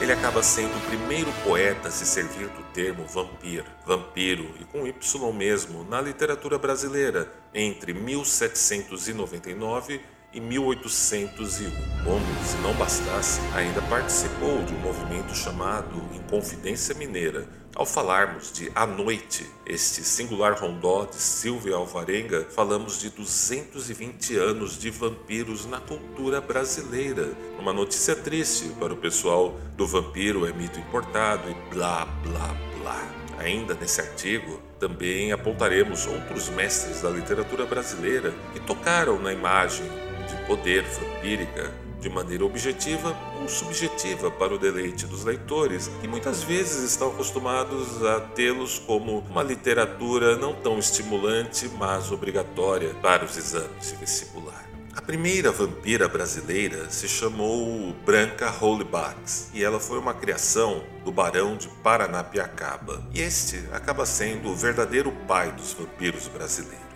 ele 0.00 0.12
acaba 0.12 0.42
sendo 0.42 0.76
o 0.76 0.80
primeiro 0.80 1.32
poeta 1.44 1.88
a 1.88 1.90
se 1.90 2.04
servir 2.04 2.48
do 2.48 2.62
termo 2.72 3.06
vampiro, 3.06 3.66
vampiro 3.86 4.50
e 4.60 4.64
com 4.64 4.86
Y 4.86 5.32
mesmo, 5.32 5.84
na 5.84 6.00
literatura 6.00 6.58
brasileira, 6.58 7.32
entre 7.54 7.92
1799 7.92 10.00
e 10.32 10.40
1801, 10.40 11.66
onde, 12.06 12.48
se 12.48 12.56
não 12.58 12.72
bastasse, 12.74 13.40
ainda 13.54 13.82
participou 13.82 14.62
de 14.64 14.74
um 14.74 14.78
movimento 14.78 15.34
chamado 15.34 16.02
Inconfidência 16.14 16.94
Mineira, 16.94 17.46
ao 17.74 17.86
falarmos 17.86 18.52
de 18.52 18.70
A 18.74 18.86
Noite, 18.86 19.48
este 19.64 20.04
singular 20.04 20.52
rondó 20.60 21.06
de 21.06 21.16
Silvia 21.16 21.74
Alvarenga, 21.74 22.46
falamos 22.50 23.00
de 23.00 23.08
220 23.08 24.36
anos 24.36 24.78
de 24.78 24.90
vampiros 24.90 25.64
na 25.64 25.80
cultura 25.80 26.40
brasileira. 26.40 27.32
Uma 27.58 27.72
notícia 27.72 28.14
triste 28.14 28.68
para 28.78 28.92
o 28.92 28.96
pessoal 28.98 29.58
do 29.74 29.86
vampiro 29.86 30.46
é 30.46 30.52
mito 30.52 30.78
importado 30.78 31.48
e 31.50 31.74
blá 31.74 32.04
blá 32.22 32.54
blá. 32.78 33.22
Ainda 33.38 33.74
nesse 33.74 34.02
artigo, 34.02 34.60
também 34.78 35.32
apontaremos 35.32 36.06
outros 36.06 36.50
mestres 36.50 37.00
da 37.00 37.08
literatura 37.08 37.64
brasileira 37.64 38.34
que 38.52 38.60
tocaram 38.60 39.18
na 39.18 39.32
imagem 39.32 40.01
de 40.32 40.46
poder 40.46 40.82
vampírica 40.84 41.72
de 42.00 42.08
maneira 42.08 42.44
objetiva 42.44 43.16
ou 43.40 43.48
subjetiva 43.48 44.28
para 44.28 44.52
o 44.52 44.58
deleite 44.58 45.06
dos 45.06 45.24
leitores, 45.24 45.88
que 46.00 46.08
muitas 46.08 46.42
vezes 46.42 46.90
estão 46.90 47.08
acostumados 47.08 48.04
a 48.04 48.20
tê-los 48.20 48.80
como 48.80 49.20
uma 49.20 49.42
literatura 49.42 50.36
não 50.36 50.52
tão 50.52 50.78
estimulante, 50.78 51.70
mas 51.78 52.10
obrigatória 52.10 52.92
para 52.94 53.24
os 53.24 53.36
exames 53.36 53.90
de 53.90 53.96
vestibular. 53.96 54.68
A 54.94 55.00
primeira 55.00 55.50
vampira 55.50 56.06
brasileira 56.06 56.90
se 56.90 57.08
chamou 57.08 57.94
Branca 58.04 58.50
Holybax 58.50 59.50
e 59.54 59.64
ela 59.64 59.80
foi 59.80 59.98
uma 59.98 60.12
criação 60.12 60.82
do 61.04 61.10
Barão 61.10 61.56
de 61.56 61.68
Paranapiacaba. 61.82 63.02
E 63.14 63.20
este 63.20 63.64
acaba 63.72 64.04
sendo 64.04 64.50
o 64.50 64.56
verdadeiro 64.56 65.10
pai 65.26 65.50
dos 65.52 65.72
vampiros 65.72 66.28
brasileiros. 66.28 66.91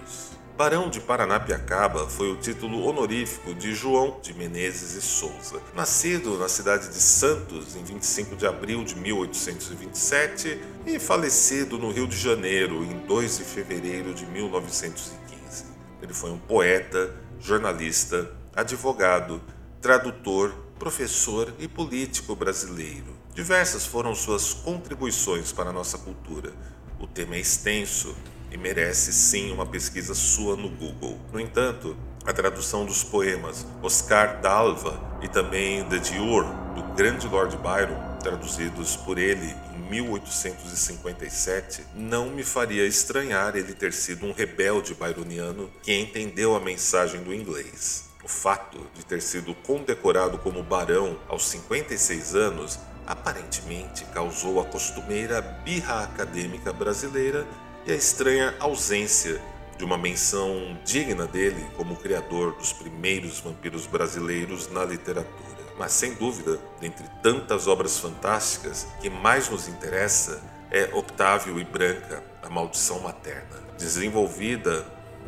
Barão 0.56 0.88
de 0.88 1.00
Paranapiacaba 1.00 2.08
foi 2.08 2.32
o 2.32 2.36
título 2.36 2.86
honorífico 2.86 3.52
de 3.52 3.74
João 3.74 4.18
de 4.22 4.32
Menezes 4.32 4.94
e 4.94 5.02
Souza. 5.02 5.60
Nascido 5.74 6.38
na 6.38 6.48
cidade 6.48 6.88
de 6.88 6.94
Santos 6.94 7.76
em 7.76 7.84
25 7.84 8.34
de 8.36 8.46
abril 8.46 8.82
de 8.82 8.96
1827 8.96 10.58
e 10.86 10.98
falecido 10.98 11.78
no 11.78 11.90
Rio 11.90 12.08
de 12.08 12.16
Janeiro 12.16 12.82
em 12.82 13.00
2 13.00 13.36
de 13.36 13.44
fevereiro 13.44 14.14
de 14.14 14.24
1915. 14.24 15.66
Ele 16.00 16.14
foi 16.14 16.30
um 16.30 16.38
poeta, 16.38 17.14
jornalista, 17.38 18.32
advogado, 18.54 19.42
tradutor, 19.82 20.54
professor 20.78 21.52
e 21.58 21.68
político 21.68 22.34
brasileiro. 22.34 23.14
Diversas 23.34 23.84
foram 23.84 24.14
suas 24.14 24.54
contribuições 24.54 25.52
para 25.52 25.68
a 25.68 25.72
nossa 25.72 25.98
cultura. 25.98 26.50
O 26.98 27.06
tema 27.06 27.34
é 27.34 27.40
extenso 27.40 28.16
e 28.56 28.58
merece 28.58 29.12
sim 29.12 29.52
uma 29.52 29.66
pesquisa 29.66 30.14
sua 30.14 30.56
no 30.56 30.70
Google. 30.70 31.20
No 31.30 31.38
entanto, 31.38 31.94
a 32.24 32.32
tradução 32.32 32.86
dos 32.86 33.04
poemas 33.04 33.66
Oscar 33.82 34.40
Dalva 34.40 34.98
e 35.20 35.28
também 35.28 35.84
The 35.84 35.98
Dior, 35.98 36.44
do 36.74 36.82
grande 36.94 37.28
Lord 37.28 37.54
Byron, 37.58 38.16
traduzidos 38.22 38.96
por 38.96 39.18
ele 39.18 39.54
em 39.74 39.90
1857, 39.90 41.84
não 41.94 42.30
me 42.30 42.42
faria 42.42 42.86
estranhar 42.86 43.54
ele 43.56 43.74
ter 43.74 43.92
sido 43.92 44.24
um 44.24 44.32
rebelde 44.32 44.94
byroniano 44.94 45.70
que 45.82 45.92
entendeu 45.92 46.56
a 46.56 46.60
mensagem 46.60 47.22
do 47.22 47.34
inglês. 47.34 48.06
O 48.24 48.28
fato 48.28 48.80
de 48.94 49.04
ter 49.04 49.20
sido 49.20 49.54
condecorado 49.54 50.38
como 50.38 50.62
barão 50.62 51.18
aos 51.28 51.46
56 51.46 52.34
anos 52.34 52.78
aparentemente 53.06 54.06
causou 54.06 54.58
a 54.60 54.64
costumeira 54.64 55.40
birra 55.40 56.02
acadêmica 56.04 56.72
brasileira 56.72 57.46
e 57.86 57.92
a 57.92 57.94
estranha 57.94 58.54
ausência 58.58 59.40
de 59.78 59.84
uma 59.84 59.96
menção 59.96 60.76
digna 60.84 61.26
dele 61.26 61.64
como 61.76 61.96
criador 61.96 62.56
dos 62.56 62.72
primeiros 62.72 63.40
vampiros 63.40 63.86
brasileiros 63.86 64.68
na 64.70 64.84
literatura. 64.84 65.56
Mas 65.78 65.92
sem 65.92 66.14
dúvida, 66.14 66.58
dentre 66.80 67.04
tantas 67.22 67.68
obras 67.68 67.98
fantásticas, 67.98 68.88
que 69.00 69.10
mais 69.10 69.48
nos 69.48 69.68
interessa 69.68 70.42
é 70.70 70.90
Octávio 70.92 71.60
e 71.60 71.64
Branca, 71.64 72.24
A 72.42 72.48
Maldição 72.48 73.00
Materna, 73.00 73.62
desenvolvida 73.78 74.84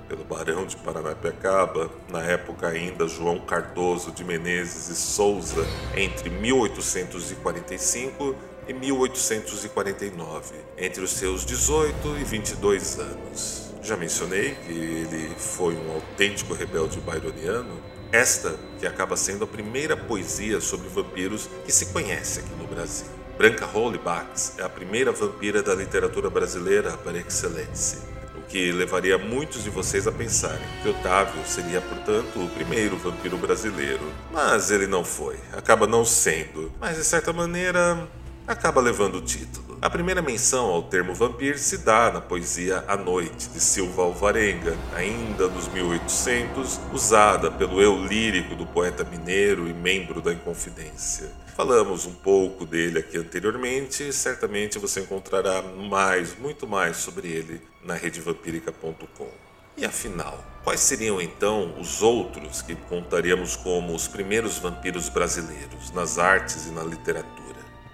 pelo 0.09 0.25
Barão 0.25 0.67
de 0.67 0.77
Paranapiacaba, 0.77 1.91
na 2.09 2.23
época 2.23 2.67
ainda 2.67 3.07
João 3.07 3.39
Cardoso 3.41 4.11
de 4.11 4.25
Menezes 4.25 4.89
e 4.89 4.97
Souza, 4.97 5.67
entre 5.95 6.31
1845 6.31 8.35
em 8.69 8.75
1849, 8.75 10.55
entre 10.77 11.03
os 11.03 11.11
seus 11.13 11.45
18 11.45 12.19
e 12.21 12.25
22 12.25 12.99
anos. 12.99 13.73
Já 13.83 13.97
mencionei 13.97 14.55
que 14.67 14.73
ele 14.73 15.35
foi 15.39 15.75
um 15.75 15.93
autêntico 15.93 16.53
rebelde 16.53 17.01
byroniano. 17.01 17.81
Esta 18.13 18.55
que 18.79 18.87
acaba 18.87 19.17
sendo 19.17 19.45
a 19.45 19.47
primeira 19.47 19.97
poesia 19.97 20.61
sobre 20.61 20.89
vampiros 20.89 21.49
que 21.65 21.73
se 21.73 21.87
conhece 21.87 22.41
aqui 22.41 22.51
no 22.59 22.67
Brasil. 22.67 23.07
Branca 23.39 23.67
Holybax 23.67 24.55
é 24.59 24.63
a 24.63 24.69
primeira 24.69 25.13
vampira 25.13 25.63
da 25.63 25.75
literatura 25.75 26.29
brasileira 26.29 26.93
par 26.99 27.15
excellence, 27.15 27.99
o 28.37 28.43
que 28.49 28.73
levaria 28.73 29.17
muitos 29.17 29.63
de 29.63 29.71
vocês 29.71 30.09
a 30.09 30.13
pensarem 30.13 30.67
que 30.83 30.89
Otávio 30.89 31.41
seria, 31.47 31.81
portanto, 31.81 32.45
o 32.45 32.49
primeiro 32.51 32.97
vampiro 32.97 33.39
brasileiro. 33.39 34.03
Mas 34.33 34.73
ele 34.73 34.89
não 34.89 35.05
foi, 35.05 35.37
acaba 35.57 35.87
não 35.87 36.05
sendo. 36.05 36.73
Mas 36.81 36.97
de 36.97 37.05
certa 37.05 37.33
maneira, 37.33 38.09
acaba 38.49 38.81
levando 38.81 39.17
o 39.17 39.21
título. 39.21 39.77
A 39.81 39.91
primeira 39.91 40.23
menção 40.23 40.67
ao 40.67 40.83
termo 40.83 41.15
vampiro 41.15 41.59
se 41.59 41.79
dá 41.79 42.11
na 42.11 42.21
poesia 42.21 42.83
A 42.89 42.97
Noite, 42.97 43.49
de 43.51 43.61
Silva 43.61 44.03
Alvarenga, 44.03 44.77
ainda 44.95 45.47
nos 45.49 45.69
1800, 45.69 46.81
usada 46.93 47.51
pelo 47.51 47.81
eu 47.81 48.05
lírico 48.05 48.57
do 48.57 48.67
poeta 48.67 49.05
mineiro 49.05 49.69
e 49.69 49.73
membro 49.75 50.23
da 50.23 50.33
Inconfidência. 50.33 51.31
Falamos 51.55 52.07
um 52.07 52.15
pouco 52.15 52.65
dele 52.65 53.01
aqui 53.01 53.19
anteriormente 53.19 54.09
e 54.09 54.13
certamente 54.13 54.79
você 54.79 55.01
encontrará 55.01 55.61
mais, 55.63 56.37
muito 56.39 56.67
mais 56.67 56.97
sobre 56.97 57.29
ele 57.29 57.61
na 57.85 57.95
redevampírica.com. 57.95 59.31
E 59.77 59.85
afinal, 59.85 60.43
quais 60.65 60.81
seriam 60.81 61.21
então 61.21 61.75
os 61.79 62.03
outros 62.03 62.63
que 62.63 62.75
contaríamos 62.75 63.55
como 63.55 63.95
os 63.95 64.09
primeiros 64.09 64.59
vampiros 64.59 65.09
brasileiros 65.09 65.93
nas 65.93 66.19
artes 66.19 66.67
e 66.67 66.71
na 66.71 66.83
literatura? 66.83 67.38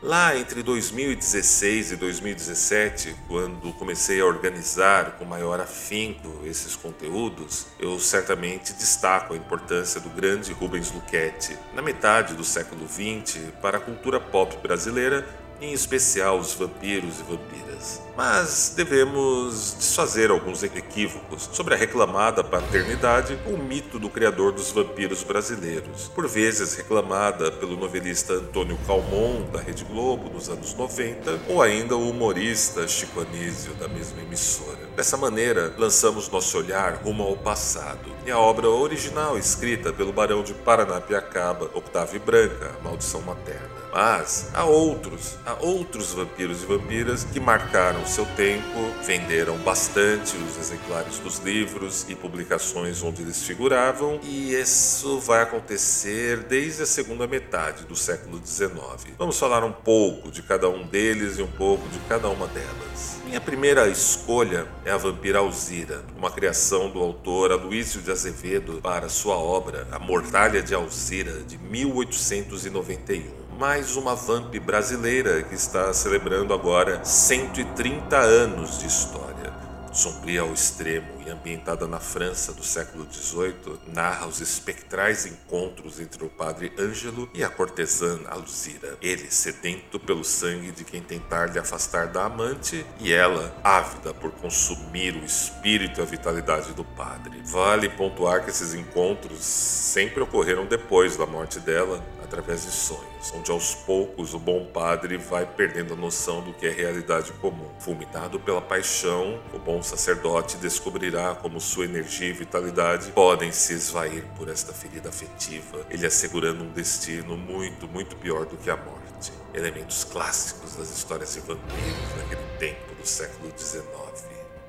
Lá 0.04 0.36
entre 0.36 0.62
2016 0.62 1.92
e 1.92 1.96
2017, 1.96 3.16
quando 3.26 3.72
comecei 3.72 4.20
a 4.20 4.26
organizar 4.26 5.12
com 5.12 5.24
maior 5.24 5.58
afinco 5.58 6.42
esses 6.44 6.76
conteúdos, 6.76 7.68
eu 7.80 7.98
certamente 7.98 8.74
destaco 8.74 9.32
a 9.32 9.36
importância 9.38 9.98
do 10.02 10.10
grande 10.10 10.52
Rubens 10.52 10.92
Luchetti 10.92 11.56
na 11.72 11.80
metade 11.80 12.34
do 12.34 12.44
século 12.44 12.86
XX 12.86 13.50
para 13.62 13.78
a 13.78 13.80
cultura 13.80 14.20
pop 14.20 14.54
brasileira 14.58 15.26
em 15.58 15.72
especial 15.72 16.38
os 16.38 16.52
vampiros 16.52 17.20
e 17.20 17.22
vampiras. 17.22 18.02
Mas 18.16 18.72
devemos 18.76 19.74
desfazer 19.76 20.30
alguns 20.30 20.62
equívocos 20.62 21.48
sobre 21.52 21.74
a 21.74 21.76
reclamada 21.76 22.44
paternidade 22.44 23.36
ou 23.44 23.58
mito 23.58 23.98
do 23.98 24.08
criador 24.08 24.52
dos 24.52 24.70
vampiros 24.70 25.24
brasileiros, 25.24 26.08
por 26.14 26.28
vezes 26.28 26.74
reclamada 26.74 27.50
pelo 27.50 27.76
novelista 27.76 28.34
Antônio 28.34 28.78
Calmon, 28.86 29.42
da 29.52 29.60
Rede 29.60 29.84
Globo, 29.84 30.30
nos 30.32 30.48
anos 30.48 30.74
90, 30.74 31.40
ou 31.48 31.60
ainda 31.60 31.96
o 31.96 32.08
humorista 32.08 32.86
Chico 32.86 33.20
Anísio, 33.20 33.74
da 33.74 33.88
mesma 33.88 34.22
emissora. 34.22 34.78
Dessa 34.94 35.16
maneira, 35.16 35.74
lançamos 35.76 36.28
nosso 36.28 36.56
olhar 36.56 37.00
rumo 37.02 37.24
ao 37.24 37.36
passado, 37.36 38.12
e 38.24 38.30
a 38.30 38.38
obra 38.38 38.68
original 38.68 39.36
escrita 39.36 39.92
pelo 39.92 40.12
Barão 40.12 40.42
de 40.42 40.54
Paranapiacaba, 40.54 41.70
Octávio 41.74 42.20
Branca, 42.20 42.72
Maldição 42.82 43.20
Materna. 43.22 43.84
Mas 43.92 44.50
há 44.52 44.64
outros, 44.64 45.36
há 45.46 45.54
outros 45.60 46.12
vampiros 46.12 46.62
e 46.62 46.66
vampiras 46.66 47.24
que 47.24 47.38
marcaram 47.38 48.03
seu 48.06 48.26
tempo, 48.36 48.92
venderam 49.04 49.56
bastante 49.58 50.36
os 50.36 50.58
exemplares 50.58 51.18
dos 51.18 51.38
livros 51.38 52.06
e 52.08 52.14
publicações 52.14 53.02
onde 53.02 53.22
eles 53.22 53.42
figuravam, 53.42 54.20
e 54.22 54.54
isso 54.54 55.18
vai 55.20 55.42
acontecer 55.42 56.38
desde 56.44 56.82
a 56.82 56.86
segunda 56.86 57.26
metade 57.26 57.84
do 57.84 57.96
século 57.96 58.40
XIX. 58.44 58.74
Vamos 59.18 59.38
falar 59.38 59.64
um 59.64 59.72
pouco 59.72 60.30
de 60.30 60.42
cada 60.42 60.68
um 60.68 60.86
deles 60.86 61.38
e 61.38 61.42
um 61.42 61.50
pouco 61.50 61.88
de 61.88 61.98
cada 62.08 62.28
uma 62.28 62.46
delas. 62.48 63.18
Minha 63.24 63.40
primeira 63.40 63.88
escolha 63.88 64.66
é 64.84 64.90
a 64.90 64.96
vampira 64.96 65.38
Alzira, 65.38 66.04
uma 66.16 66.30
criação 66.30 66.90
do 66.90 67.00
autor 67.00 67.50
Aloysio 67.52 68.02
de 68.02 68.10
Azevedo 68.10 68.80
para 68.82 69.08
sua 69.08 69.36
obra 69.36 69.88
A 69.90 69.98
Mortalha 69.98 70.62
de 70.62 70.74
Alzira, 70.74 71.40
de 71.40 71.58
1891 71.58 73.43
mais 73.58 73.94
uma 73.94 74.16
Vamp 74.16 74.52
brasileira 74.58 75.42
que 75.44 75.54
está 75.54 75.92
celebrando 75.92 76.52
agora 76.52 77.04
130 77.04 78.16
anos 78.16 78.80
de 78.80 78.86
história. 78.86 79.54
Sombria 79.92 80.40
ao 80.40 80.52
extremo 80.52 81.22
e 81.24 81.30
ambientada 81.30 81.86
na 81.86 82.00
França 82.00 82.52
do 82.52 82.64
século 82.64 83.06
XVIII, 83.08 83.78
narra 83.86 84.26
os 84.26 84.40
espectrais 84.40 85.24
encontros 85.24 86.00
entre 86.00 86.24
o 86.24 86.28
padre 86.28 86.72
Ângelo 86.76 87.30
e 87.32 87.44
a 87.44 87.48
cortesã 87.48 88.18
Alzira. 88.26 88.98
Ele 89.00 89.30
sedento 89.30 90.00
pelo 90.00 90.24
sangue 90.24 90.72
de 90.72 90.82
quem 90.82 91.00
tentar 91.00 91.46
lhe 91.46 91.60
afastar 91.60 92.08
da 92.08 92.24
amante 92.24 92.84
e 92.98 93.12
ela 93.12 93.56
ávida 93.62 94.12
por 94.12 94.32
consumir 94.32 95.14
o 95.14 95.24
espírito 95.24 96.00
e 96.00 96.02
a 96.02 96.06
vitalidade 96.06 96.72
do 96.72 96.84
padre. 96.84 97.40
Vale 97.44 97.88
pontuar 97.88 98.42
que 98.42 98.50
esses 98.50 98.74
encontros 98.74 99.44
sempre 99.44 100.20
ocorreram 100.20 100.66
depois 100.66 101.16
da 101.16 101.24
morte 101.24 101.60
dela, 101.60 102.04
através 102.34 102.64
de 102.64 102.72
sonhos, 102.72 103.32
onde 103.32 103.50
aos 103.52 103.76
poucos 103.76 104.34
o 104.34 104.40
bom 104.40 104.66
padre 104.66 105.16
vai 105.16 105.46
perdendo 105.46 105.94
a 105.94 105.96
noção 105.96 106.42
do 106.42 106.52
que 106.52 106.66
é 106.66 106.70
realidade 106.70 107.30
comum. 107.34 107.70
Fulminado 107.78 108.40
pela 108.40 108.60
paixão, 108.60 109.40
o 109.52 109.58
bom 109.58 109.80
sacerdote 109.80 110.56
descobrirá 110.56 111.36
como 111.36 111.60
sua 111.60 111.84
energia 111.84 112.28
e 112.28 112.32
vitalidade 112.32 113.12
podem 113.12 113.52
se 113.52 113.72
esvair 113.74 114.24
por 114.36 114.48
esta 114.48 114.72
ferida 114.72 115.10
afetiva, 115.10 115.86
ele 115.88 116.04
assegurando 116.04 116.64
um 116.64 116.72
destino 116.72 117.36
muito, 117.36 117.86
muito 117.86 118.16
pior 118.16 118.46
do 118.46 118.56
que 118.56 118.68
a 118.68 118.76
morte. 118.76 119.32
Elementos 119.54 120.02
clássicos 120.02 120.74
das 120.74 120.90
histórias 120.90 121.34
de 121.34 121.40
vampiros 121.40 122.16
naquele 122.16 122.58
tempo 122.58 122.94
do 123.00 123.06
século 123.06 123.52
XIX. 123.56 123.84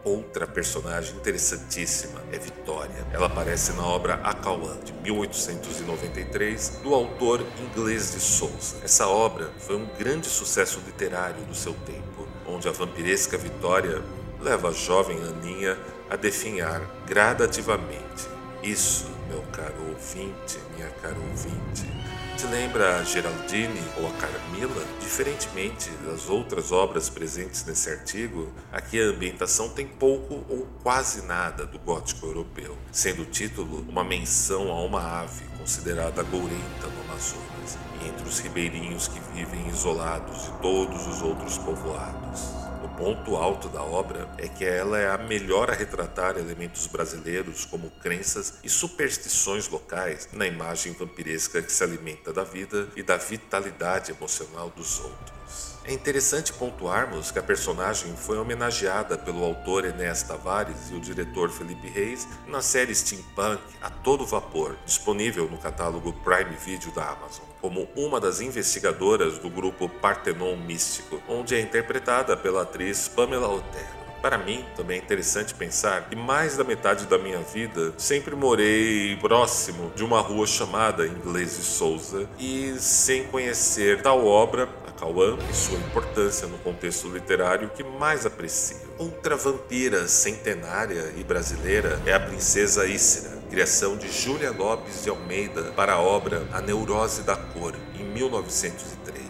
Outra 0.05 0.45
personagem 0.45 1.15
interessantíssima 1.15 2.21
é 2.31 2.37
Vitória. 2.37 3.07
Ela 3.11 3.25
aparece 3.25 3.73
na 3.73 3.83
obra 3.83 4.13
Acauã, 4.23 4.77
de 4.85 4.93
1893, 4.93 6.81
do 6.83 6.93
autor 6.93 7.43
inglês 7.59 8.11
de 8.11 8.19
Souza. 8.19 8.75
Essa 8.83 9.07
obra 9.07 9.49
foi 9.57 9.75
um 9.75 9.87
grande 9.97 10.27
sucesso 10.27 10.79
literário 10.85 11.43
do 11.45 11.55
seu 11.55 11.73
tempo, 11.87 12.27
onde 12.45 12.69
a 12.69 12.71
vampiresca 12.71 13.35
Vitória 13.35 13.99
leva 14.39 14.69
a 14.69 14.71
jovem 14.71 15.17
Aninha 15.23 15.75
a 16.07 16.15
definhar 16.15 16.81
gradativamente. 17.07 18.27
Isso, 18.61 19.07
meu 19.27 19.41
caro 19.51 19.89
ouvinte, 19.89 20.59
minha 20.75 20.89
cara 21.01 21.17
ouvinte, 21.17 21.91
te 22.35 22.45
lembra 22.47 22.97
a 22.97 23.03
Geraldine 23.03 23.81
ou 23.97 24.07
a 24.07 24.11
Carmila? 24.11 24.85
Diferentemente 24.99 25.89
das 26.05 26.29
outras 26.29 26.71
obras 26.71 27.09
presentes 27.09 27.63
nesse 27.65 27.89
artigo, 27.89 28.51
aqui 28.71 29.01
a 29.01 29.05
ambientação 29.05 29.69
tem 29.69 29.87
pouco 29.87 30.45
ou 30.49 30.67
quase 30.83 31.21
nada 31.25 31.65
do 31.65 31.79
gótico 31.79 32.25
europeu, 32.25 32.77
sendo 32.91 33.21
o 33.21 33.25
título 33.25 33.85
uma 33.87 34.03
menção 34.03 34.69
a 34.69 34.83
uma 34.83 35.21
ave 35.21 35.45
considerada 35.57 36.23
gourenta 36.23 36.87
no 36.87 37.03
Amazonas, 37.03 37.77
e 38.01 38.07
entre 38.07 38.27
os 38.27 38.39
ribeirinhos 38.39 39.07
que 39.07 39.19
vivem 39.33 39.67
isolados 39.69 40.43
de 40.43 40.51
todos 40.61 41.07
os 41.07 41.21
outros 41.21 41.57
povoados 41.57 42.64
ponto 42.97 43.35
alto 43.35 43.67
da 43.67 43.83
obra 43.83 44.29
é 44.37 44.47
que 44.47 44.63
ela 44.63 44.97
é 44.97 45.09
a 45.09 45.17
melhor 45.17 45.69
a 45.69 45.73
retratar 45.73 46.37
elementos 46.37 46.87
brasileiros 46.87 47.65
como 47.65 47.89
crenças 47.89 48.55
e 48.63 48.69
superstições 48.69 49.67
locais 49.67 50.29
na 50.31 50.47
imagem 50.47 50.93
vampiresca 50.93 51.61
que 51.61 51.71
se 51.71 51.83
alimenta 51.83 52.31
da 52.31 52.43
vida 52.43 52.87
e 52.95 53.03
da 53.03 53.17
vitalidade 53.17 54.11
emocional 54.11 54.69
dos 54.69 54.99
outros. 54.99 55.75
É 55.83 55.93
interessante 55.93 56.51
pontuarmos 56.51 57.29
que 57.29 57.37
a 57.37 57.43
personagem 57.43 58.15
foi 58.15 58.39
homenageada 58.39 59.17
pelo 59.17 59.43
autor 59.43 59.85
Enéas 59.85 60.23
Tavares 60.23 60.89
e 60.89 60.95
o 60.95 60.99
diretor 60.99 61.51
Felipe 61.51 61.87
Reis 61.87 62.27
na 62.47 62.61
série 62.61 62.95
Steampunk 62.95 63.61
A 63.81 63.89
Todo 63.89 64.25
Vapor, 64.25 64.75
disponível 64.83 65.47
no 65.47 65.59
catálogo 65.59 66.11
Prime 66.23 66.55
Video 66.55 66.91
da 66.91 67.09
Amazon, 67.09 67.45
como 67.65 67.89
uma 67.95 68.19
das 68.19 68.41
investigadoras 68.41 69.39
do 69.39 69.49
grupo 69.49 69.89
Partenon 69.89 70.55
Místico, 70.55 71.19
onde 71.27 71.55
é 71.55 71.59
interpretada 71.59 72.37
pela 72.37 72.61
atriz 72.61 73.07
Pamela 73.07 73.47
Otero. 73.47 73.87
Para 74.21 74.37
mim, 74.37 74.63
também 74.75 74.99
é 74.99 75.01
interessante 75.01 75.51
pensar 75.55 76.07
que 76.07 76.15
mais 76.15 76.55
da 76.55 76.63
metade 76.63 77.07
da 77.07 77.17
minha 77.17 77.39
vida 77.39 77.91
sempre 77.97 78.35
morei 78.35 79.15
próximo 79.15 79.91
de 79.95 80.03
uma 80.03 80.21
rua 80.21 80.45
chamada 80.45 81.07
Inglês 81.07 81.57
de 81.57 81.63
Souza 81.63 82.29
e 82.37 82.75
sem 82.77 83.23
conhecer 83.23 84.03
tal 84.03 84.23
obra 84.23 84.69
Cauã 84.97 85.37
e 85.49 85.53
sua 85.53 85.77
importância 85.77 86.47
no 86.47 86.57
contexto 86.59 87.09
literário 87.09 87.69
que 87.69 87.83
mais 87.83 88.25
aprecio. 88.25 88.77
Outra 88.97 89.35
vampira 89.35 90.07
centenária 90.07 91.13
e 91.17 91.23
brasileira 91.23 92.01
é 92.05 92.13
a 92.13 92.19
princesa 92.19 92.85
Ícera, 92.85 93.37
criação 93.49 93.97
de 93.97 94.09
Júlia 94.09 94.51
Lopes 94.51 95.03
de 95.03 95.09
Almeida 95.09 95.63
para 95.75 95.93
a 95.93 96.01
obra 96.01 96.47
A 96.53 96.61
Neurose 96.61 97.23
da 97.23 97.35
Cor, 97.35 97.75
em 97.99 98.03
1903 98.03 99.24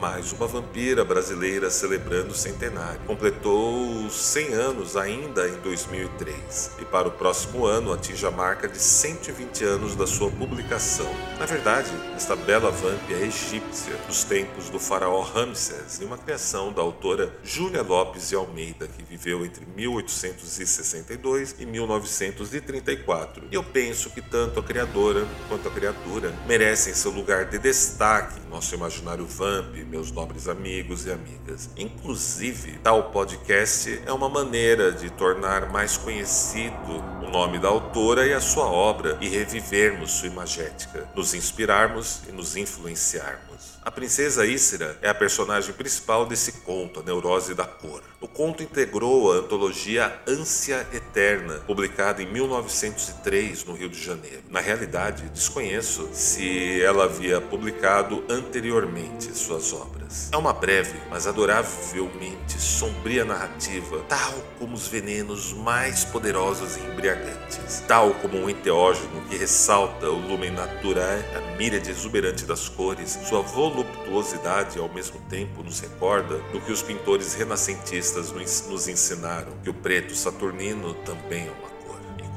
mais 0.00 0.32
uma 0.32 0.46
vampira 0.46 1.04
brasileira 1.04 1.70
celebrando 1.70 2.30
o 2.30 2.34
centenário. 2.34 3.00
Completou 3.06 4.08
100 4.08 4.52
anos 4.52 4.96
ainda 4.96 5.48
em 5.48 5.56
2003 5.60 6.70
e 6.80 6.84
para 6.84 7.08
o 7.08 7.10
próximo 7.10 7.66
ano 7.66 7.92
atinge 7.92 8.24
a 8.24 8.30
marca 8.30 8.68
de 8.68 8.78
120 8.78 9.64
anos 9.64 9.96
da 9.96 10.06
sua 10.06 10.30
publicação. 10.30 11.12
Na 11.40 11.46
verdade, 11.46 11.90
esta 12.14 12.36
bela 12.36 12.70
vamp 12.70 13.10
é 13.10 13.26
egípcia 13.26 13.96
dos 14.06 14.22
tempos 14.22 14.70
do 14.70 14.78
faraó 14.78 15.22
Ramsés 15.22 15.98
e 16.00 16.04
uma 16.04 16.16
criação 16.16 16.72
da 16.72 16.82
autora 16.82 17.34
Júlia 17.42 17.82
Lopes 17.82 18.28
de 18.28 18.36
Almeida, 18.36 18.86
que 18.86 19.02
viveu 19.02 19.44
entre 19.44 19.66
1862 19.74 21.56
e 21.58 21.66
1934. 21.66 23.48
E 23.50 23.54
eu 23.54 23.64
penso 23.64 24.10
que 24.10 24.22
tanto 24.22 24.60
a 24.60 24.62
criadora 24.62 25.26
quanto 25.48 25.66
a 25.66 25.70
criatura 25.70 26.32
merecem 26.46 26.94
seu 26.94 27.10
lugar 27.10 27.46
de 27.46 27.58
destaque 27.58 28.38
em 28.40 28.50
nosso 28.50 28.74
imaginário 28.74 29.26
vamp 29.26 29.55
meus 29.62 30.10
nobres 30.10 30.48
amigos 30.48 31.06
e 31.06 31.12
amigas. 31.12 31.70
Inclusive, 31.76 32.78
tal 32.82 33.10
podcast 33.10 34.02
é 34.06 34.12
uma 34.12 34.28
maneira 34.28 34.92
de 34.92 35.10
tornar 35.10 35.70
mais 35.70 35.96
conhecido 35.96 36.76
o 37.22 37.30
nome 37.30 37.58
da 37.58 37.68
autora 37.68 38.26
e 38.26 38.32
a 38.32 38.40
sua 38.40 38.66
obra 38.66 39.18
e 39.20 39.28
revivermos 39.28 40.12
sua 40.12 40.28
imagética, 40.28 41.08
nos 41.14 41.34
inspirarmos 41.34 42.20
e 42.28 42.32
nos 42.32 42.56
influenciarmos. 42.56 43.55
A 43.86 43.90
princesa 43.92 44.44
Ícera 44.44 44.98
é 45.00 45.08
a 45.08 45.14
personagem 45.14 45.72
principal 45.72 46.26
desse 46.26 46.50
conto, 46.64 46.98
A 46.98 47.02
Neurose 47.04 47.54
da 47.54 47.64
Cor. 47.64 48.02
O 48.20 48.26
conto 48.26 48.60
integrou 48.60 49.32
a 49.32 49.36
antologia 49.36 50.20
Ânsia 50.26 50.84
Eterna, 50.92 51.60
publicada 51.68 52.20
em 52.20 52.26
1903 52.26 53.64
no 53.64 53.74
Rio 53.74 53.88
de 53.88 54.02
Janeiro. 54.02 54.42
Na 54.50 54.58
realidade, 54.58 55.28
desconheço 55.28 56.08
se 56.12 56.82
ela 56.82 57.04
havia 57.04 57.40
publicado 57.40 58.24
anteriormente 58.28 59.32
suas 59.32 59.72
obras. 59.72 60.30
É 60.32 60.36
uma 60.36 60.52
breve, 60.52 60.98
mas 61.08 61.28
adoravelmente 61.28 62.60
sombria 62.60 63.24
narrativa, 63.24 64.00
tal 64.08 64.32
como 64.58 64.74
os 64.74 64.88
venenos 64.88 65.52
mais 65.52 66.04
poderosos 66.04 66.76
e 66.76 66.80
embriagantes, 66.80 67.84
tal 67.86 68.14
como 68.14 68.36
um 68.36 68.50
enteógeno 68.50 69.22
que 69.28 69.36
ressalta 69.36 70.08
o 70.08 70.18
lumen 70.18 70.50
naturae, 70.50 71.24
a 71.36 71.56
míriade 71.56 71.90
exuberante 71.90 72.44
das 72.44 72.68
cores, 72.68 73.18
sua 73.28 73.42
voluptuosidade 73.76 74.78
e 74.78 74.80
ao 74.80 74.88
mesmo 74.88 75.20
tempo 75.28 75.62
nos 75.62 75.80
recorda 75.80 76.38
do 76.50 76.60
que 76.60 76.72
os 76.72 76.82
pintores 76.82 77.34
renascentistas 77.34 78.32
nos 78.32 78.88
ensinaram, 78.88 79.52
que 79.62 79.68
o 79.68 79.74
preto 79.74 80.14
saturnino 80.14 80.94
também 80.94 81.46
é 81.46 81.50
uma 81.50 81.76